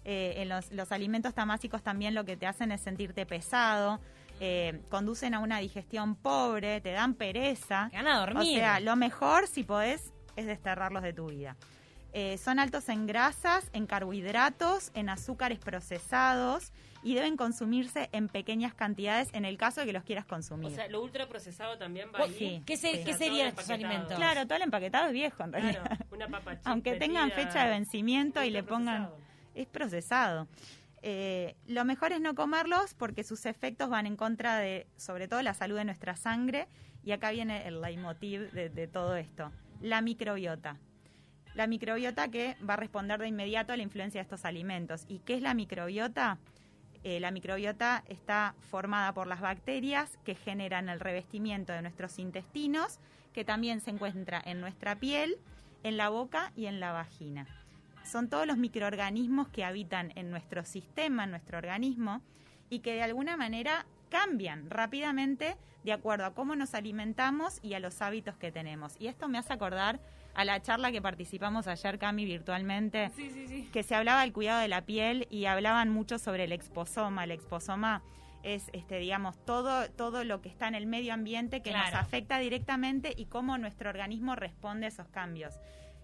eh, 0.03 0.35
en 0.37 0.49
los, 0.49 0.71
los 0.71 0.91
alimentos 0.91 1.33
tamásicos 1.33 1.81
también 1.81 2.13
lo 2.13 2.25
que 2.25 2.37
te 2.37 2.45
hacen 2.45 2.71
es 2.71 2.81
sentirte 2.81 3.25
pesado, 3.25 3.99
eh, 4.39 4.81
conducen 4.89 5.33
a 5.33 5.39
una 5.39 5.59
digestión 5.59 6.15
pobre, 6.15 6.81
te 6.81 6.91
dan 6.91 7.13
pereza. 7.13 7.87
Que 7.89 7.97
van 7.97 8.07
a 8.07 8.19
dormir. 8.19 8.57
O 8.57 8.59
sea, 8.59 8.79
lo 8.79 8.95
mejor, 8.95 9.47
si 9.47 9.63
podés, 9.63 10.13
es 10.35 10.45
desterrarlos 10.45 11.03
de 11.03 11.13
tu 11.13 11.27
vida. 11.27 11.55
Eh, 12.17 12.37
son 12.37 12.59
altos 12.59 12.87
en 12.87 13.07
grasas, 13.07 13.69
en 13.73 13.87
carbohidratos, 13.87 14.89
en 14.93 15.09
azúcares 15.09 15.59
procesados 15.59 16.71
y 17.03 17.13
deben 17.13 17.35
consumirse 17.35 18.07
en 18.13 18.29
pequeñas 18.29 18.73
cantidades 18.73 19.27
en 19.33 19.43
el 19.43 19.57
caso 19.57 19.81
de 19.81 19.87
que 19.87 19.91
los 19.91 20.03
quieras 20.05 20.25
consumir. 20.25 20.71
O 20.71 20.75
sea, 20.75 20.87
lo 20.87 21.01
ultraprocesado 21.03 21.77
también 21.77 22.11
va 22.15 22.25
sí. 22.29 22.63
¿Qué, 22.65 22.77
se- 22.77 22.93
Sí. 22.99 23.03
qué 23.03 23.13
serían 23.15 23.47
el 23.47 23.49
estos 23.49 23.69
alimentos? 23.69 24.15
Claro, 24.15 24.45
todo 24.47 24.55
el 24.55 24.61
empaquetado 24.63 25.07
es 25.07 25.11
viejo 25.11 25.43
en 25.43 25.51
realidad. 25.51 25.83
Claro, 25.85 26.05
una 26.11 26.27
papa 26.29 26.55
chip 26.57 26.67
Aunque 26.67 26.93
tengan 26.95 27.27
metida, 27.27 27.47
fecha 27.47 27.63
de 27.65 27.69
vencimiento 27.71 28.43
y 28.45 28.49
le 28.49 28.63
pongan... 28.63 29.09
Es 29.53 29.67
procesado. 29.67 30.47
Eh, 31.01 31.55
lo 31.67 31.83
mejor 31.83 32.13
es 32.13 32.21
no 32.21 32.33
comerlos 32.33 32.93
porque 32.93 33.25
sus 33.25 33.45
efectos 33.45 33.89
van 33.89 34.05
en 34.07 34.15
contra 34.15 34.57
de, 34.57 34.87
sobre 34.95 35.27
todo, 35.27 35.41
la 35.41 35.53
salud 35.53 35.75
de 35.75 35.83
nuestra 35.85 36.15
sangre. 36.15 36.67
Y 37.03 37.11
acá 37.11 37.31
viene 37.31 37.67
el 37.67 37.81
leitmotiv 37.81 38.51
de, 38.53 38.69
de 38.69 38.87
todo 38.87 39.17
esto. 39.17 39.51
La 39.81 40.01
microbiota. 40.01 40.77
La 41.55 41.67
microbiota 41.67 42.27
que 42.29 42.57
va 42.67 42.73
a 42.73 42.77
responder 42.77 43.19
de 43.19 43.29
inmediato 43.29 43.71
a 43.71 43.77
la 43.77 43.83
influencia 43.83 44.19
de 44.19 44.23
estos 44.23 44.43
alimentos. 44.43 45.05
¿Y 45.07 45.19
qué 45.19 45.35
es 45.35 45.41
la 45.41 45.53
microbiota? 45.53 46.37
Eh, 47.03 47.19
la 47.21 47.31
microbiota 47.31 48.03
está 48.09 48.55
formada 48.59 49.13
por 49.13 49.27
las 49.27 49.39
bacterias 49.39 50.17
que 50.25 50.35
generan 50.35 50.89
el 50.89 50.99
revestimiento 50.99 51.71
de 51.71 51.81
nuestros 51.81 52.19
intestinos, 52.19 52.99
que 53.31 53.45
también 53.45 53.79
se 53.79 53.91
encuentra 53.91 54.41
en 54.43 54.59
nuestra 54.59 54.95
piel, 54.95 55.37
en 55.83 55.97
la 55.97 56.09
boca 56.09 56.51
y 56.57 56.65
en 56.65 56.79
la 56.79 56.91
vagina. 56.91 57.47
Son 58.03 58.27
todos 58.27 58.45
los 58.45 58.57
microorganismos 58.57 59.47
que 59.47 59.63
habitan 59.63 60.11
en 60.15 60.31
nuestro 60.31 60.65
sistema, 60.65 61.23
en 61.23 61.31
nuestro 61.31 61.57
organismo, 61.57 62.21
y 62.69 62.79
que 62.79 62.95
de 62.95 63.03
alguna 63.03 63.37
manera 63.37 63.85
cambian 64.09 64.69
rápidamente 64.69 65.55
de 65.83 65.93
acuerdo 65.93 66.25
a 66.25 66.33
cómo 66.33 66.55
nos 66.55 66.73
alimentamos 66.73 67.59
y 67.61 67.75
a 67.75 67.79
los 67.79 68.01
hábitos 68.01 68.35
que 68.35 68.51
tenemos. 68.51 68.95
Y 68.99 69.07
esto 69.07 69.27
me 69.27 69.37
hace 69.37 69.53
acordar 69.53 69.99
a 70.35 70.45
la 70.45 70.61
charla 70.61 70.91
que 70.91 71.01
participamos 71.01 71.67
ayer, 71.67 71.97
Cami, 71.97 72.25
virtualmente, 72.25 73.09
Sí, 73.15 73.29
sí, 73.29 73.47
sí. 73.47 73.69
que 73.71 73.83
se 73.83 73.95
hablaba 73.95 74.21
del 74.21 74.33
cuidado 74.33 74.59
de 74.61 74.67
la 74.67 74.81
piel 74.85 75.27
y 75.29 75.45
hablaban 75.45 75.89
mucho 75.89 76.19
sobre 76.19 76.43
el 76.43 76.51
exposoma. 76.51 77.23
El 77.23 77.31
exposoma 77.31 78.01
es, 78.43 78.69
este, 78.73 78.99
digamos, 78.99 79.37
todo, 79.45 79.89
todo 79.91 80.23
lo 80.23 80.41
que 80.41 80.49
está 80.49 80.67
en 80.67 80.75
el 80.75 80.85
medio 80.85 81.13
ambiente 81.13 81.61
que 81.61 81.71
nos 81.71 81.93
afecta 81.93 82.37
directamente 82.37 83.13
y 83.15 83.25
cómo 83.25 83.57
nuestro 83.57 83.89
organismo 83.89 84.35
responde 84.35 84.85
a 84.85 84.89
esos 84.89 85.07
cambios. 85.07 85.55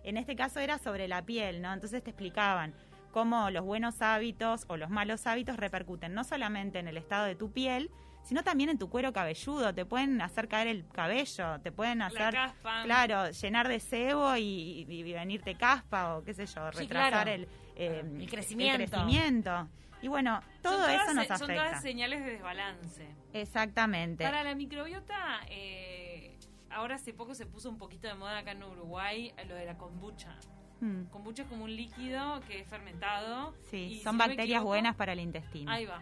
En 0.03 0.17
este 0.17 0.35
caso 0.35 0.59
era 0.59 0.79
sobre 0.79 1.07
la 1.07 1.21
piel, 1.23 1.61
¿no? 1.61 1.71
Entonces 1.71 2.03
te 2.03 2.09
explicaban 2.09 2.73
cómo 3.11 3.51
los 3.51 3.63
buenos 3.63 4.01
hábitos 4.01 4.63
o 4.69 4.77
los 4.77 4.89
malos 4.89 5.27
hábitos 5.27 5.57
repercuten 5.57 6.13
no 6.13 6.23
solamente 6.23 6.79
en 6.79 6.87
el 6.87 6.97
estado 6.97 7.25
de 7.25 7.35
tu 7.35 7.51
piel, 7.51 7.91
sino 8.23 8.43
también 8.43 8.69
en 8.69 8.77
tu 8.77 8.89
cuero 8.89 9.11
cabelludo. 9.13 9.73
Te 9.73 9.85
pueden 9.85 10.21
hacer 10.21 10.47
caer 10.47 10.67
el 10.67 10.87
cabello, 10.87 11.59
te 11.61 11.71
pueden 11.71 12.01
hacer, 12.01 12.33
caspa. 12.33 12.83
claro, 12.83 13.29
llenar 13.31 13.67
de 13.67 13.79
sebo 13.79 14.35
y, 14.37 14.85
y- 14.87 14.93
y 15.03 15.13
venirte 15.13 15.55
caspa 15.55 16.15
o 16.17 16.23
qué 16.23 16.33
sé 16.33 16.45
yo, 16.45 16.71
Sí, 16.71 16.79
retrasar 16.79 17.11
claro. 17.25 17.31
el, 17.31 17.47
eh, 17.75 18.03
El 18.19 18.29
crecimiento. 18.29 18.83
el 18.83 18.89
crecimiento. 18.89 19.67
Y 20.03 20.07
bueno, 20.07 20.41
todo 20.63 20.77
todas 20.77 21.03
eso 21.03 21.13
nos 21.13 21.27
se- 21.27 21.37
Son 21.37 21.43
afecta. 21.51 21.63
todas 21.67 21.81
señales 21.81 22.23
de 22.25 22.31
desbalance. 22.31 23.07
Exactamente. 23.33 24.23
Para 24.23 24.43
la 24.43 24.55
microbiota, 24.55 25.41
eh, 25.49 26.37
ahora 26.71 26.95
hace 26.95 27.13
poco 27.13 27.35
se 27.35 27.45
puso 27.45 27.69
un 27.69 27.77
poquito 27.77 28.07
de 28.07 28.15
moda 28.15 28.39
acá 28.39 28.51
en 28.51 28.63
Uruguay 28.63 29.31
eh, 29.37 29.45
lo 29.45 29.55
de 29.55 29.65
la 29.65 29.77
kombucha. 29.77 30.35
Mm, 30.79 31.03
Kombucha 31.11 31.43
es 31.43 31.49
como 31.49 31.65
un 31.65 31.75
líquido 31.75 32.39
que 32.47 32.61
es 32.61 32.67
fermentado. 32.67 33.53
Sí, 33.69 33.77
y 33.77 33.97
si 33.97 34.03
son 34.03 34.17
no 34.17 34.23
bacterias 34.25 34.61
equivoco- 34.61 34.65
buenas 34.69 34.95
para 34.95 35.13
el 35.13 35.19
intestino. 35.19 35.69
Ahí 35.71 35.85
va. 35.85 36.01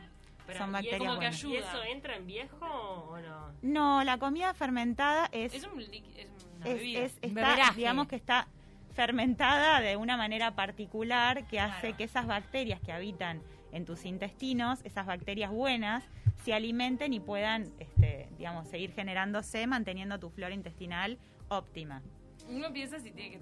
Pero, 0.50 0.60
Son 0.60 0.70
¿y 0.70 0.74
bacterias 0.74 1.00
como 1.00 1.12
que 1.12 1.16
buenas. 1.18 1.44
¿Y 1.44 1.48
ayuda. 1.58 1.70
eso 1.70 1.84
entra 1.84 2.16
en 2.16 2.26
viejo 2.28 2.66
o 2.66 3.20
no? 3.20 3.54
No, 3.62 4.04
la 4.04 4.18
comida 4.18 4.54
fermentada 4.54 5.30
es, 5.32 5.54
Es, 5.54 5.64
un 5.66 5.80
es 5.80 5.88
una 6.58 6.66
es- 6.66 6.74
bebida. 6.76 7.00
es- 7.02 7.18
está, 7.22 7.74
digamos 7.76 8.08
que 8.08 8.16
está 8.16 8.48
fermentada 8.94 9.80
de 9.82 9.96
una 9.96 10.18
manera 10.18 10.56
particular 10.56 11.46
que 11.48 11.60
hace 11.60 11.80
Claro. 11.82 11.98
que 11.98 12.04
esas 12.04 12.28
bacterias 12.28 12.82
que 12.82 12.92
habitan 12.92 13.42
en 13.72 13.86
tus 13.86 14.06
intestinos, 14.06 14.82
esas 14.84 15.06
bacterias 15.06 15.52
buenas, 15.52 16.04
se 16.44 16.54
alimenten 16.54 17.14
y 17.14 17.20
puedan, 17.20 17.72
este, 17.80 18.28
digamos, 18.38 18.68
seguir 18.68 18.92
generándose, 18.94 19.68
manteniendo 19.68 20.20
tu 20.20 20.30
flora 20.30 20.54
intestinal 20.54 21.18
óptima. 21.50 22.02
Uno 22.48 22.74
piensa 22.74 23.00
si 23.00 23.12
tiene 23.12 23.32
que 23.32 23.40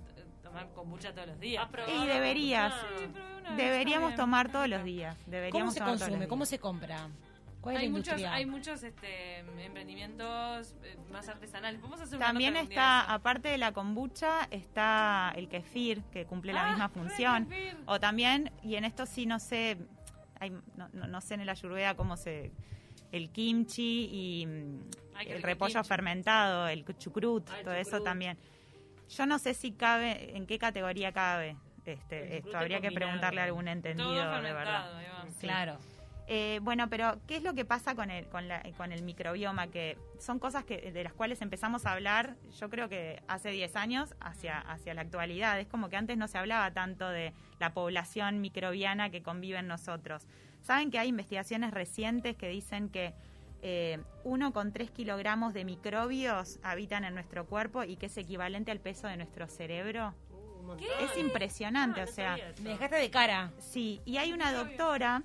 tomar 0.48 0.70
kombucha 0.74 1.14
todos 1.14 1.28
los 1.28 1.40
días. 1.40 1.64
¿Has 1.64 1.70
probado 1.72 2.04
Y 2.04 2.08
deberías. 2.08 2.74
Deberíamos 3.56 4.16
tomar 4.16 4.52
todos 4.52 4.68
los 4.68 4.84
días. 4.84 5.16
¿Cómo 5.16 5.32
Deberíamos 5.32 5.74
se 5.74 5.80
tomar 5.80 5.94
todos 5.96 6.00
los 6.02 6.10
consume? 6.10 6.28
¿Cómo 6.28 6.46
se 6.46 6.60
compra? 6.60 7.10
¿Cuál 7.62 7.76
es 7.78 7.82
Hay 7.82 7.90
muchos, 7.90 8.22
hay 8.24 8.46
muchos 8.46 8.84
este, 8.84 9.40
emprendimientos 9.40 10.76
eh, 10.84 10.98
más 11.12 11.28
artesanales. 11.28 11.82
Vamos 11.82 12.00
a 12.00 12.04
hacer 12.04 12.18
una 12.18 12.28
También 12.28 12.56
está, 12.56 13.02
aparte 13.14 13.50
de 13.50 13.58
la 13.58 13.72
kombucha, 13.74 14.48
está 14.52 15.34
el 15.36 15.50
kefir, 15.50 16.02
que 16.12 16.26
cumple 16.26 16.54
la 16.54 16.66
Ah, 16.68 16.70
misma 16.70 16.90
función. 16.90 17.50
O 17.86 18.00
también, 18.00 18.52
y 18.64 18.76
en 18.76 18.86
esto 18.86 19.06
sí 19.06 19.26
no 19.26 19.40
sé, 19.40 19.78
hay- 20.40 20.52
no, 20.76 20.88
no- 20.94 21.08
no 21.08 21.20
sé 21.22 21.34
en 21.34 21.42
el 21.42 21.50
ayurveda 21.50 21.96
cómo 21.96 22.16
se... 22.16 22.52
El 23.12 23.30
kimchi 23.32 24.10
y 24.12 24.46
mm, 24.46 24.80
Ay, 25.16 25.28
el 25.32 25.42
repollo 25.42 25.74
kimchi. 25.76 25.88
fermentado, 25.88 26.68
el 26.68 26.86
chucrut, 26.98 27.50
Ah, 27.50 27.58
el 27.60 27.64
todo 27.64 27.74
eso 27.74 28.02
también. 28.02 28.38
Yo 29.10 29.26
no 29.26 29.40
sé 29.40 29.54
si 29.54 29.72
cabe, 29.72 30.36
en 30.36 30.46
qué 30.48 30.60
categoría 30.60 31.12
cabe 31.12 31.56
este, 31.86 32.38
esto. 32.38 32.50
es 32.50 32.56
Habría 32.56 32.82
que 32.82 32.92
preguntarle 32.92 33.42
a 33.42 33.46
algún 33.46 33.68
entendido 33.68 34.10
Todo 34.10 34.42
de 34.42 34.54
verdad. 34.54 34.92
Sí. 35.40 35.48
Claro. 35.48 35.78
Eh, 36.30 36.60
bueno, 36.62 36.90
pero 36.90 37.22
¿qué 37.26 37.38
es 37.38 37.44
lo 37.44 37.54
que 37.54 37.64
pasa 37.64 37.96
con 37.96 38.12
el, 38.12 38.26
con, 38.28 38.50
la- 38.50 38.62
con 38.76 38.92
el 38.92 39.02
microbioma? 39.04 39.68
Que 39.68 39.98
son 40.20 40.40
cosas 40.40 40.66
que, 40.66 40.92
de 40.92 41.04
las 41.06 41.14
cuales 41.14 41.42
empezamos 41.42 41.86
a 41.86 41.94
hablar, 41.94 42.36
yo 42.60 42.70
creo 42.70 42.90
que 42.90 43.24
hace 43.30 43.50
10 43.52 43.78
años 43.78 44.14
hacia, 44.20 44.60
hacia 44.60 44.94
la 44.94 45.02
actualidad. 45.04 45.58
Es 45.58 45.68
como 45.68 45.88
que 45.88 45.96
antes 45.96 46.18
no 46.18 46.28
se 46.28 46.38
hablaba 46.38 46.70
tanto 46.72 47.08
de 47.08 47.32
la 47.60 47.74
población 47.74 48.42
microbiana 48.42 49.10
que 49.10 49.24
convive 49.24 49.60
en 49.60 49.68
nosotros. 49.68 50.28
Saben 50.62 50.92
que 50.92 51.00
hay 51.00 51.08
investigaciones 51.08 51.72
recientes 51.72 52.36
que 52.36 52.50
dicen 52.50 52.90
que 52.90 53.14
eh, 53.62 54.00
uno 54.24 54.54
con 54.54 54.72
3 54.72 54.92
kilogramos 54.92 55.54
de 55.54 55.66
microbios 55.66 56.60
habitan 56.64 57.04
en 57.04 57.14
nuestro 57.14 57.46
cuerpo 57.46 57.84
y 57.84 57.96
que 57.98 58.08
es 58.08 58.18
equivalente 58.18 58.72
al 58.72 58.80
peso 58.80 59.08
de 59.08 59.18
nuestro 59.18 59.48
cerebro. 59.48 60.14
Uh. 60.32 60.76
Es 61.04 61.18
impresionante, 61.18 62.02
Ah, 62.02 62.04
o 62.04 62.08
sea. 62.08 62.38
Me 62.62 62.70
dejaste 62.72 62.98
de 62.98 63.10
cara. 63.10 63.52
Sí, 63.60 64.02
y 64.06 64.18
hay 64.18 64.34
una 64.34 64.52
doctora 64.54 65.24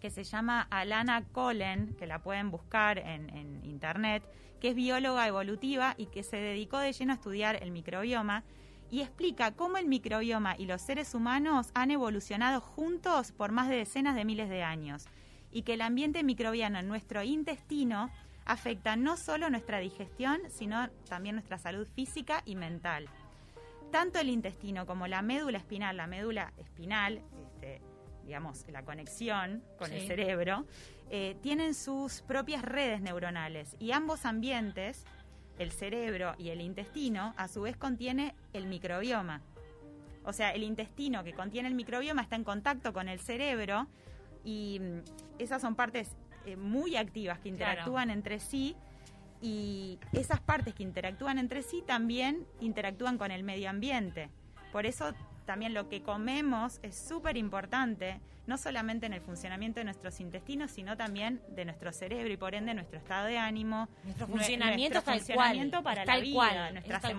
que 0.00 0.10
se 0.10 0.24
llama 0.24 0.66
Alana 0.70 1.24
Collen, 1.32 1.94
que 1.98 2.06
la 2.06 2.22
pueden 2.22 2.50
buscar 2.50 2.98
en, 2.98 3.30
en 3.30 3.64
internet, 3.64 4.22
que 4.60 4.68
es 4.68 4.74
bióloga 4.74 5.26
evolutiva 5.26 5.94
y 5.96 6.06
que 6.06 6.22
se 6.22 6.36
dedicó 6.36 6.78
de 6.78 6.92
lleno 6.92 7.12
a 7.12 7.16
estudiar 7.16 7.62
el 7.62 7.70
microbioma 7.70 8.44
y 8.90 9.00
explica 9.00 9.52
cómo 9.52 9.78
el 9.78 9.86
microbioma 9.86 10.54
y 10.56 10.66
los 10.66 10.82
seres 10.82 11.14
humanos 11.14 11.70
han 11.74 11.90
evolucionado 11.90 12.60
juntos 12.60 13.32
por 13.32 13.50
más 13.50 13.68
de 13.68 13.76
decenas 13.76 14.14
de 14.14 14.24
miles 14.24 14.48
de 14.48 14.62
años 14.62 15.06
y 15.52 15.62
que 15.62 15.74
el 15.74 15.80
ambiente 15.80 16.22
microbiano 16.22 16.78
en 16.78 16.88
nuestro 16.88 17.22
intestino 17.22 18.10
afecta 18.44 18.96
no 18.96 19.16
solo 19.16 19.50
nuestra 19.50 19.78
digestión, 19.78 20.40
sino 20.48 20.88
también 21.08 21.34
nuestra 21.34 21.58
salud 21.58 21.86
física 21.94 22.42
y 22.44 22.54
mental 22.54 23.08
tanto 23.90 24.18
el 24.18 24.28
intestino 24.28 24.86
como 24.86 25.06
la 25.06 25.22
médula 25.22 25.58
espinal, 25.58 25.96
la 25.96 26.06
médula 26.06 26.52
espinal, 26.58 27.22
este, 27.42 27.80
digamos, 28.24 28.66
la 28.68 28.82
conexión 28.82 29.62
con 29.78 29.92
el 29.92 30.06
cerebro, 30.06 30.66
eh, 31.10 31.36
tienen 31.42 31.74
sus 31.74 32.22
propias 32.22 32.62
redes 32.62 33.00
neuronales 33.00 33.76
y 33.78 33.92
ambos 33.92 34.26
ambientes, 34.26 35.04
el 35.58 35.72
cerebro 35.72 36.34
y 36.36 36.50
el 36.50 36.60
intestino, 36.60 37.32
a 37.36 37.48
su 37.48 37.62
vez 37.62 37.76
contiene 37.76 38.34
el 38.52 38.66
microbioma. 38.66 39.40
O 40.24 40.32
sea, 40.32 40.50
el 40.50 40.64
intestino 40.64 41.22
que 41.22 41.32
contiene 41.32 41.68
el 41.68 41.74
microbioma 41.74 42.22
está 42.22 42.36
en 42.36 42.44
contacto 42.44 42.92
con 42.92 43.08
el 43.08 43.20
cerebro 43.20 43.86
y 44.46 44.78
mm, 44.80 45.00
esas 45.40 45.60
son 45.60 45.74
partes 45.74 46.08
eh, 46.46 46.56
muy 46.56 46.96
activas 46.96 47.38
que 47.40 47.50
Claro. 47.52 47.72
interactúan 47.72 48.08
entre 48.10 48.38
sí 48.40 48.74
y 49.42 49.98
esas 50.12 50.40
partes 50.40 50.72
que 50.74 50.82
interactúan 50.82 51.38
entre 51.38 51.62
sí 51.62 51.82
también 51.86 52.46
interactúan 52.60 53.18
con 53.18 53.30
el 53.30 53.42
medio 53.42 53.68
ambiente. 53.68 54.30
Por 54.72 54.86
eso 54.86 55.12
también 55.44 55.74
lo 55.74 55.88
que 55.88 56.02
comemos 56.02 56.78
es 56.82 56.96
súper 56.96 57.36
importante, 57.36 58.20
no 58.46 58.56
solamente 58.56 59.06
en 59.06 59.12
el 59.12 59.20
funcionamiento 59.20 59.80
de 59.80 59.84
nuestros 59.84 60.20
intestinos, 60.20 60.70
sino 60.70 60.96
también 60.96 61.40
de 61.50 61.64
nuestro 61.64 61.92
cerebro 61.92 62.32
y 62.32 62.36
por 62.36 62.54
ende 62.54 62.72
nuestro 62.74 62.98
estado 62.98 63.26
de 63.26 63.38
ánimo, 63.38 63.88
Nuestro 64.04 64.26
nue- 64.26 64.30
funcionamiento 64.30 64.94
nuestro 64.94 65.12
para 65.82 66.04
la 66.04 66.20
vida, 66.22 66.34
cual, 66.36 66.66
es 66.68 66.72
nuestras 66.72 67.02
cual. 67.02 67.12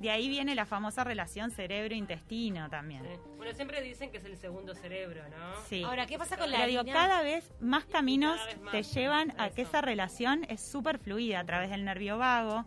De 0.00 0.10
ahí 0.10 0.30
viene 0.30 0.54
la 0.54 0.64
famosa 0.64 1.04
relación 1.04 1.50
cerebro-intestino 1.50 2.70
también. 2.70 3.02
Sí. 3.04 3.20
Bueno, 3.36 3.52
siempre 3.52 3.82
dicen 3.82 4.10
que 4.10 4.16
es 4.16 4.24
el 4.24 4.36
segundo 4.38 4.74
cerebro, 4.74 5.22
¿no? 5.28 5.60
Sí. 5.68 5.82
Ahora, 5.84 6.06
¿qué 6.06 6.16
pasa 6.16 6.38
con 6.38 6.50
la 6.50 6.56
Pero 6.56 6.68
digo, 6.70 6.84
cada 6.86 7.20
vez 7.20 7.52
más 7.60 7.84
caminos 7.84 8.36
cada 8.36 8.46
vez 8.46 8.60
más, 8.60 8.72
te 8.72 8.82
llevan 8.82 9.34
a 9.38 9.50
que 9.50 9.60
esa 9.62 9.82
relación 9.82 10.44
es 10.48 10.62
súper 10.62 10.98
fluida 10.98 11.40
a 11.40 11.44
través 11.44 11.68
del 11.68 11.84
nervio 11.84 12.16
vago, 12.16 12.64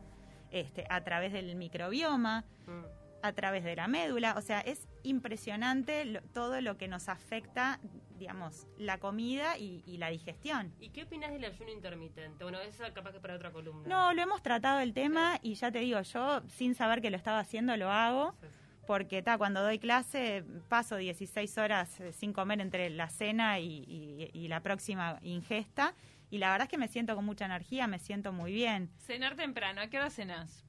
este, 0.52 0.86
a 0.92 1.04
través 1.04 1.34
del 1.34 1.56
microbioma, 1.56 2.46
Mm. 2.68 2.84
a 3.24 3.34
través 3.34 3.63
de 3.63 3.75
la 3.75 3.88
médula. 3.88 4.36
O 4.38 4.42
sea, 4.42 4.60
es 4.62 4.88
impresionante 5.02 6.06
lo- 6.06 6.22
todo 6.34 6.62
lo 6.62 6.78
que 6.78 6.88
nos 6.88 7.10
afecta, 7.10 7.80
digamos, 8.24 8.68
la 8.77 8.98
comida 9.00 9.58
y, 9.58 9.84
y 9.86 9.98
la 9.98 10.10
digestión. 10.10 10.74
¿Y 10.80 10.89
qué 10.89 11.03
opinas 11.03 11.32
del 11.32 11.44
ayuno 11.44 11.72
intermitente? 11.72 12.44
Bueno, 12.44 12.60
eso 12.62 12.84
capaz 12.94 13.12
que 13.12 13.20
para 13.20 13.36
otra 13.36 13.51
columna. 13.51 13.88
No, 13.88 14.13
lo 14.13 14.22
hemos 14.22 14.42
tratado 14.42 14.80
el 14.80 14.94
tema 14.94 15.39
y 15.42 15.56
ya 15.56 15.72
te 15.72 15.80
digo, 15.80 16.01
yo 16.01 16.42
sin 16.48 16.74
saber 16.74 17.01
que 17.01 17.10
lo 17.12 17.18
estaba 17.18 17.39
haciendo 17.39 17.75
lo 17.77 17.89
hago. 17.92 18.34
Sí. 18.42 18.48
Porque 18.88 19.22
ta, 19.22 19.38
cuando 19.38 19.62
doy 19.62 19.80
clase 19.80 20.44
paso 20.70 20.98
16 20.98 21.58
horas 21.58 22.00
eh, 22.01 22.12
sin 22.12 22.34
comer 22.34 22.60
entre 22.62 22.89
la 22.89 23.08
cena 23.10 23.60
y, 23.60 23.84
y- 23.88 24.30
y 24.34 24.48
la 24.50 24.60
próxima 24.62 25.20
ingesta 25.22 25.94
y 26.30 26.38
la 26.38 26.51
verdad 26.51 26.65
es 26.65 26.70
que 26.70 26.77
me 26.77 26.88
siento 26.89 27.15
con 27.15 27.24
mucha 27.25 27.46
energía, 27.46 27.88
me 27.88 28.00
siento 28.00 28.34
muy 28.34 28.51
bien. 28.51 28.89
Cenar 28.98 29.36
temprano. 29.36 29.80
¿A 29.82 29.88
qué 29.88 29.98
hora 29.98 30.10
cenas? 30.10 30.65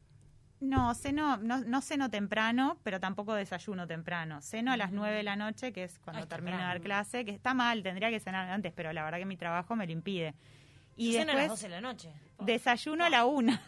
No, 0.64 0.94
ceno, 0.94 1.36
no, 1.36 1.58
no 1.60 1.80
ceno 1.82 2.08
temprano, 2.10 2.78
pero 2.82 2.98
tampoco 2.98 3.34
desayuno 3.34 3.86
temprano. 3.86 4.40
Ceno 4.40 4.72
a 4.72 4.76
las 4.76 4.92
9 4.92 5.16
de 5.16 5.22
la 5.22 5.36
noche, 5.36 5.72
que 5.72 5.84
es 5.84 5.98
cuando 5.98 6.22
Ay, 6.22 6.28
termino 6.28 6.56
de 6.56 6.62
dar 6.62 6.80
clase, 6.80 7.24
que 7.24 7.32
está 7.32 7.52
mal, 7.54 7.82
tendría 7.82 8.10
que 8.10 8.18
cenar 8.18 8.48
antes, 8.48 8.72
pero 8.72 8.92
la 8.92 9.04
verdad 9.04 9.18
que 9.18 9.26
mi 9.26 9.36
trabajo 9.36 9.76
me 9.76 9.86
lo 9.86 9.92
impide. 9.92 10.34
Y 10.96 11.12
Yo 11.12 11.20
ceno 11.20 11.32
a 11.32 11.34
las 11.34 11.42
después 11.44 11.60
12 11.60 11.68
de 11.68 11.74
la 11.74 11.80
noche. 11.80 12.12
desayuno 12.40 13.04
a 13.04 13.10
la 13.10 13.24
una. 13.26 13.60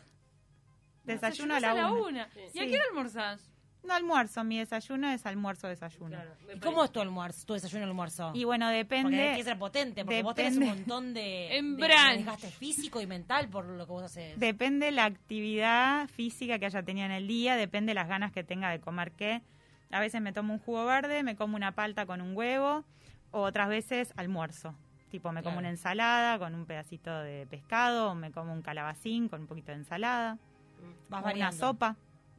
Desayuno 1.04 1.54
a 1.54 1.60
la, 1.60 1.74
una. 1.74 1.92
una. 1.92 2.28
¿Y 2.52 2.58
a 2.58 2.66
qué 2.66 2.74
hora 2.74 2.84
almorzás? 2.88 3.48
No 3.86 3.94
almuerzo, 3.94 4.42
mi 4.42 4.58
desayuno 4.58 5.08
es 5.10 5.24
almuerzo 5.26 5.68
desayuno. 5.68 6.08
Claro, 6.16 6.30
me 6.38 6.42
¿Y 6.42 6.46
parece- 6.46 6.60
cómo 6.66 6.84
es 6.84 6.90
tu 6.90 7.00
almuerzo, 7.00 7.46
tu 7.46 7.54
desayuno 7.54 7.84
almuerzo? 7.84 8.32
Y 8.34 8.44
bueno, 8.44 8.66
porque 8.66 8.76
depende. 8.78 9.28
hay 9.30 9.36
que 9.36 9.44
ser 9.44 9.58
potente, 9.58 10.04
porque 10.04 10.22
vos 10.22 10.34
tenés 10.34 10.54
un 10.54 10.60
depende- 10.60 10.78
montón 10.80 11.14
de, 11.14 11.56
En 11.56 11.76
de- 11.76 11.86
desgaste 11.86 12.50
físico 12.50 13.00
y 13.00 13.06
mental 13.06 13.48
por 13.48 13.64
lo 13.66 13.86
que 13.86 13.92
vos 13.92 14.02
haces. 14.02 14.38
Depende 14.40 14.90
la 14.90 15.04
actividad 15.04 16.08
física 16.08 16.58
que 16.58 16.66
haya 16.66 16.82
tenido 16.82 17.06
en 17.06 17.12
el 17.12 17.26
día, 17.28 17.54
depende 17.56 17.94
las 17.94 18.08
ganas 18.08 18.32
que 18.32 18.42
tenga 18.42 18.70
de 18.70 18.80
comer 18.80 19.12
qué. 19.12 19.42
A 19.92 20.00
veces 20.00 20.20
me 20.20 20.32
tomo 20.32 20.52
un 20.54 20.58
jugo 20.58 20.84
verde, 20.84 21.22
me 21.22 21.36
como 21.36 21.54
una 21.56 21.72
palta 21.72 22.06
con 22.06 22.20
un 22.20 22.36
huevo, 22.36 22.84
o 23.30 23.42
otras 23.42 23.68
veces 23.68 24.12
almuerzo. 24.16 24.74
Tipo, 25.10 25.30
me 25.30 25.42
como 25.44 25.58
una 25.58 25.68
ensalada 25.70 26.38
con 26.40 26.54
un 26.56 26.66
pedacito 26.66 27.16
de 27.20 27.46
pescado, 27.46 28.10
o 28.10 28.14
me 28.16 28.32
como 28.32 28.52
un 28.52 28.62
calabacín 28.62 29.28
con 29.28 29.42
un 29.42 29.46
poquito 29.46 29.70
de 29.70 29.78
ensalada, 29.78 30.38
Vas 31.08 31.20
una 31.20 31.20
variando. 31.20 31.56
sopa. 31.56 31.96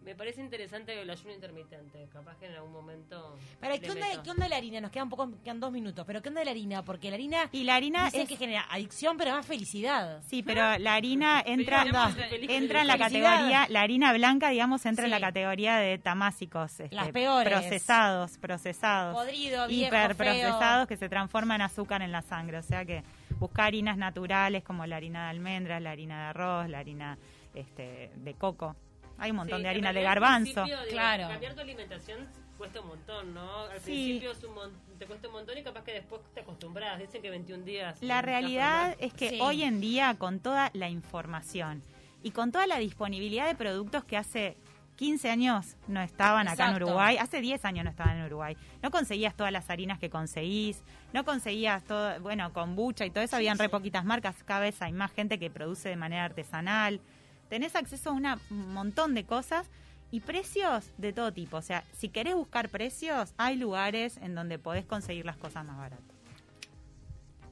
Me 0.08 0.16
parece 0.16 0.40
interesante 0.40 1.02
el 1.02 1.10
ayuno 1.10 1.34
intermitente. 1.34 2.08
Capaz 2.14 2.38
que 2.38 2.46
en 2.46 2.54
algún 2.54 2.72
momento. 2.72 3.38
Pero, 3.60 3.78
¿qué 3.78 3.92
onda, 3.92 4.08
meto. 4.08 4.24
¿qué 4.24 4.32
onda 4.32 4.48
la 4.48 4.56
harina? 4.56 4.80
Nos 4.80 4.90
quedan 4.90 5.10
poco, 5.10 5.30
quedan 5.44 5.60
dos 5.60 5.70
minutos, 5.70 6.06
pero 6.08 6.22
¿qué 6.22 6.30
onda 6.30 6.46
la 6.46 6.52
harina? 6.52 6.82
Porque 6.82 7.10
la 7.10 7.16
harina 7.16 7.50
Y 7.52 7.66
la 7.66 7.76
harina 7.76 8.06
dicen 8.06 8.22
es... 8.22 8.30
que 8.30 8.38
genera 8.38 8.66
adicción, 8.70 9.18
pero 9.18 9.32
más 9.32 9.46
felicidad. 9.46 10.22
Sí, 10.26 10.44
pero 10.44 10.78
la 10.80 10.94
harina 10.94 11.42
entra, 11.46 11.84
entra 12.32 12.82
en 12.84 12.88
la 12.88 12.98
categoría, 12.98 13.68
la 13.68 13.82
harina 13.82 14.14
blanca, 14.14 14.48
digamos, 14.48 14.86
entra 14.86 15.04
en 15.04 15.12
la 15.12 15.20
categoría 15.20 15.76
de 15.76 15.98
tamásicos. 15.98 16.80
este, 16.80 16.96
Las 16.96 17.10
peores. 17.10 17.52
Procesados, 17.52 18.38
procesados. 18.38 19.14
Podrido, 19.14 19.68
viejo, 19.68 19.88
hiper 19.88 20.16
feo. 20.16 20.34
procesados 20.34 20.88
que 20.88 20.96
se 20.96 21.10
transforman 21.10 21.60
en 21.60 21.64
azúcar 21.64 22.02
en 22.02 22.14
la 22.14 22.22
sangre. 22.22 22.60
O 22.60 22.64
sea 22.64 22.86
que 22.86 23.04
buscar 23.40 23.66
harinas 23.66 23.98
naturales 23.98 24.64
como 24.64 24.86
la 24.86 24.96
harina 24.96 25.26
de 25.26 25.32
almendras, 25.32 25.82
la 25.82 25.92
harina 25.92 26.18
de 26.18 26.26
arroz, 26.28 26.70
la 26.70 26.80
harina 26.80 27.18
este, 27.54 28.10
de 28.16 28.34
coco. 28.36 28.78
Hay 29.20 29.32
un 29.32 29.38
montón 29.38 29.60
Sí, 29.60 29.64
de 29.64 29.70
harina 29.70 29.94
de 29.94 30.02
garbanzo. 30.04 30.66
Claro. 30.90 31.28
Cambiar 31.30 31.54
tu 31.56 31.62
alimentación 31.62 32.28
cuesta 32.58 32.82
un 32.82 32.88
montón, 32.88 33.34
¿no? 33.34 33.62
Al 33.66 33.80
Sí. 33.80 33.86
principio 33.86 34.32
es 34.32 34.44
un 34.44 34.54
mon- 34.56 34.98
te 34.98 35.06
cuesta 35.06 35.28
un 35.28 35.34
montón 35.34 35.58
y 35.58 35.64
capaz 35.64 35.84
que 35.84 35.94
después 35.94 36.22
te 36.34 36.42
acostumbras. 36.42 37.00
Dicen 37.00 37.22
que 37.22 37.30
21 37.30 37.64
días. 37.64 38.02
La 38.02 38.22
realidad 38.22 38.96
es 39.00 39.14
que 39.14 39.30
Sí. 39.32 39.40
hoy 39.42 39.64
en 39.64 39.80
día, 39.82 40.16
con 40.18 40.40
toda 40.40 40.72
la 40.74 40.90
información 40.90 41.84
y 42.24 42.32
con 42.32 42.52
toda 42.52 42.66
la 42.68 42.78
disponibilidad 42.80 43.46
de 43.48 43.56
productos 43.56 44.04
que 44.04 44.18
hace 44.18 44.58
15 44.96 45.30
años 45.30 45.76
no 45.88 46.02
estaban 46.02 46.48
acá 46.48 46.70
en. 46.72 46.78
Uruguay, 46.78 47.18
hace 47.20 47.40
10 47.40 47.64
años 47.66 47.84
no 47.86 47.92
estaban 47.92 48.18
en 48.18 48.26
Uruguay, 48.26 48.58
no 48.82 48.90
conseguías 48.90 49.36
todas 49.36 49.52
las 49.52 49.70
harinas 49.70 50.00
que 50.00 50.10
conseguís, 50.10 50.82
no 51.14 51.24
conseguías 51.24 51.84
todo, 51.84 52.20
bueno, 52.22 52.52
kombucha 52.52 53.06
y 53.06 53.12
todo 53.12 53.24
eso, 53.24 53.36
habían 53.36 53.60
re 53.60 53.70
poquitas 53.70 54.04
marcas, 54.04 54.44
cada 54.44 54.62
vez 54.62 54.82
hay 54.82 54.94
más 54.94 55.12
gente 55.12 55.38
que 55.38 55.52
produce 55.52 55.90
de 55.90 55.96
manera 55.98 56.26
artesanal, 56.26 57.00
tenés 57.50 57.76
acceso 57.76 58.10
a 58.10 58.14
un 58.14 58.74
montón 58.74 59.14
de 59.14 59.26
cosas 59.26 59.70
y 60.12 60.22
precios 60.22 60.90
de 60.98 61.12
todo 61.12 61.34
tipo, 61.34 61.58
o 61.58 61.62
sea, 61.62 61.84
si 61.94 62.10
querés 62.10 62.36
buscar 62.36 62.70
precios, 62.70 63.34
hay 63.38 63.58
lugares 63.58 64.18
en 64.18 64.36
donde 64.36 64.58
podés 64.58 64.86
conseguir 64.86 65.26
las 65.26 65.38
cosas 65.38 65.66
más 65.66 65.78
baratas. 65.78 66.18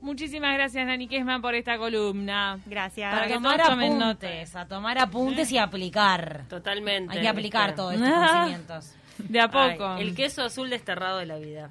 Muchísimas 0.05 0.53
gracias, 0.53 0.85
Nani 0.85 1.07
Kesman, 1.07 1.41
por 1.41 1.55
esta 1.55 1.79
columna. 1.79 2.59
Gracias. 2.67 3.11
Para 3.11 3.27
que 3.27 3.33
tomar 3.33 3.57
todos 3.57 3.69
tomen 3.71 4.01
apuntes, 4.01 4.55
a 4.55 4.67
tomar 4.67 4.97
apuntes 4.99 5.51
y 5.51 5.57
aplicar. 5.57 6.45
Totalmente. 6.47 7.15
Hay 7.15 7.21
que 7.21 7.27
aplicar 7.27 7.73
todos 7.75 7.95
estos 7.95 8.09
conocimientos. 8.09 8.93
De 9.17 9.39
a 9.39 9.47
poco. 9.47 9.87
Ay, 9.87 10.03
el 10.03 10.15
queso 10.15 10.43
azul 10.43 10.69
desterrado 10.69 11.17
de 11.17 11.25
la 11.25 11.37
vida. 11.37 11.69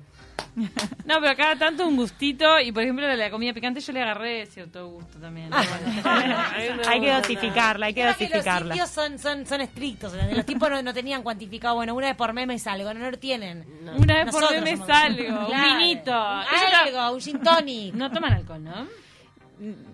No, 1.04 1.20
pero 1.20 1.36
cada 1.36 1.56
tanto 1.56 1.86
un 1.86 1.96
gustito. 1.96 2.58
Y 2.60 2.72
por 2.72 2.82
ejemplo, 2.82 3.06
la 3.14 3.30
comida 3.30 3.52
picante 3.52 3.80
yo 3.80 3.92
le 3.92 4.00
agarré 4.02 4.46
cierto 4.46 4.88
gusto 4.88 5.18
también. 5.18 5.50
¿no? 5.50 5.56
Bueno, 5.56 5.74
A 6.04 6.58
mí 6.58 6.64
me 6.78 6.86
hay 6.88 7.00
que 7.00 7.12
dosificarla, 7.12 7.86
hay 7.86 7.94
que 7.94 8.00
Creo 8.00 8.14
que 8.16 8.24
los 8.24 8.30
dosificarla. 8.30 8.74
indios 8.74 8.90
son, 8.90 9.18
son, 9.18 9.44
son 9.46 9.60
estrictos. 9.60 10.12
Los 10.32 10.46
tipos 10.46 10.70
no, 10.70 10.80
no 10.82 10.94
tenían 10.94 11.22
cuantificado, 11.22 11.74
bueno, 11.74 11.94
una 11.94 12.06
vez 12.08 12.16
por 12.16 12.32
mes 12.32 12.46
me 12.46 12.58
salgo, 12.58 12.94
no, 12.94 13.00
no 13.00 13.10
lo 13.10 13.18
tienen. 13.18 13.64
Una 13.96 14.24
vez 14.24 14.32
por 14.32 14.40
Nosotros 14.42 14.62
mes 14.62 14.78
me 14.78 14.86
somos- 14.86 14.86
salgo. 14.86 15.40
Un 15.40 15.46
Claro. 15.46 15.76
vinito. 15.78 16.10
Ellos 16.12 16.80
Algo, 16.86 17.14
un 17.16 17.20
gin 17.20 17.40
tonic. 17.40 17.94
no 17.94 18.10
toman 18.10 18.32
alcohol, 18.32 18.64
¿no? 18.64 19.03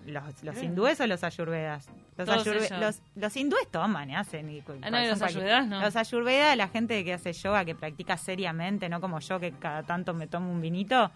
Los, 0.07 0.43
los 0.43 0.61
hindúes 0.63 0.99
o 1.01 1.07
los 1.07 1.23
ayurvedas. 1.23 1.87
Los, 2.17 2.27
ayurve- 2.45 2.79
los, 2.79 3.01
los 3.15 3.37
hindúes 3.37 3.67
toman 3.69 4.09
y 4.09 4.15
hacen. 4.15 4.49
Y, 4.49 4.63
Ah, 4.81 4.89
no, 4.89 5.03
y 5.03 5.07
los 5.07 5.21
ayurvedas 5.21 5.67
no. 5.67 5.79
Los 5.81 5.95
ayurvedas, 5.95 6.57
la 6.57 6.67
gente 6.67 7.03
que 7.05 7.13
hace 7.13 7.31
yoga, 7.33 7.63
que 7.65 7.75
practica 7.75 8.17
seriamente, 8.17 8.89
no 8.89 8.99
como 8.99 9.19
yo 9.19 9.39
que 9.39 9.51
cada 9.53 9.83
tanto 9.83 10.13
me 10.13 10.27
tomo 10.27 10.51
un 10.51 10.61
vinito. 10.61 11.11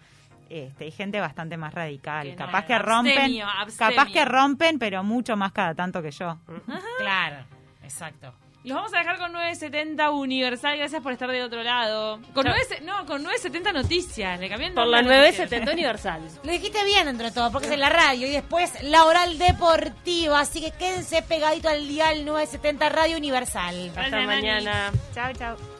Este, 0.47 0.83
hay 0.85 0.91
gente 0.91 1.19
bastante 1.19 1.57
más 1.57 1.73
radical, 1.73 2.27
Que 2.27 2.31
no, 2.35 2.37
capaz 2.45 2.65
que 2.65 2.73
abstemio, 2.75 2.95
rompen, 2.95 3.41
abstemio. 3.41 3.95
capaz 3.95 4.11
que 4.11 4.25
rompen, 4.25 4.79
pero 4.79 5.03
mucho 5.03 5.35
más 5.35 5.51
cada 5.51 5.73
tanto 5.73 6.03
que 6.03 6.11
yo. 6.11 6.37
Claro, 6.99 7.37
exacto. 7.83 8.31
Los 8.65 8.75
vamos 8.75 8.93
a 8.95 8.97
dejar 8.97 9.17
con 9.19 9.31
970 9.31 10.09
Universal. 10.11 10.77
Gracias 10.77 11.01
por 11.01 11.11
estar 11.13 11.29
del 11.29 11.43
otro 11.43 11.61
lado. 11.61 12.19
Con 12.33 12.45
9, 12.45 12.59
no, 12.81 13.05
con 13.05 13.21
970 13.21 13.71
Noticias. 13.73 14.39
Le 14.39 14.49
cambié 14.49 14.67
el 14.69 14.73
Por 14.73 14.87
la 14.87 14.97
a 14.97 15.01
Noticias. 15.03 15.51
970 15.51 15.71
Universal. 15.71 16.21
Lo 16.43 16.51
dijiste 16.51 16.83
bien 16.83 17.07
entre 17.07 17.31
todo, 17.31 17.51
porque 17.51 17.67
es 17.67 17.73
en 17.73 17.79
la 17.79 17.89
radio 17.89 18.27
y 18.27 18.31
después 18.31 18.71
la 18.83 19.05
oral 19.05 19.37
deportiva. 19.37 20.39
Así 20.39 20.61
que 20.61 20.71
quédense 20.71 21.21
pegadito 21.21 21.69
al 21.69 21.87
dial 21.87 22.25
970 22.25 22.89
Radio 22.89 23.17
Universal. 23.17 23.89
Hasta 23.89 24.09
Nani. 24.09 24.25
mañana. 24.25 24.91
Chao, 25.13 25.31
chao. 25.33 25.74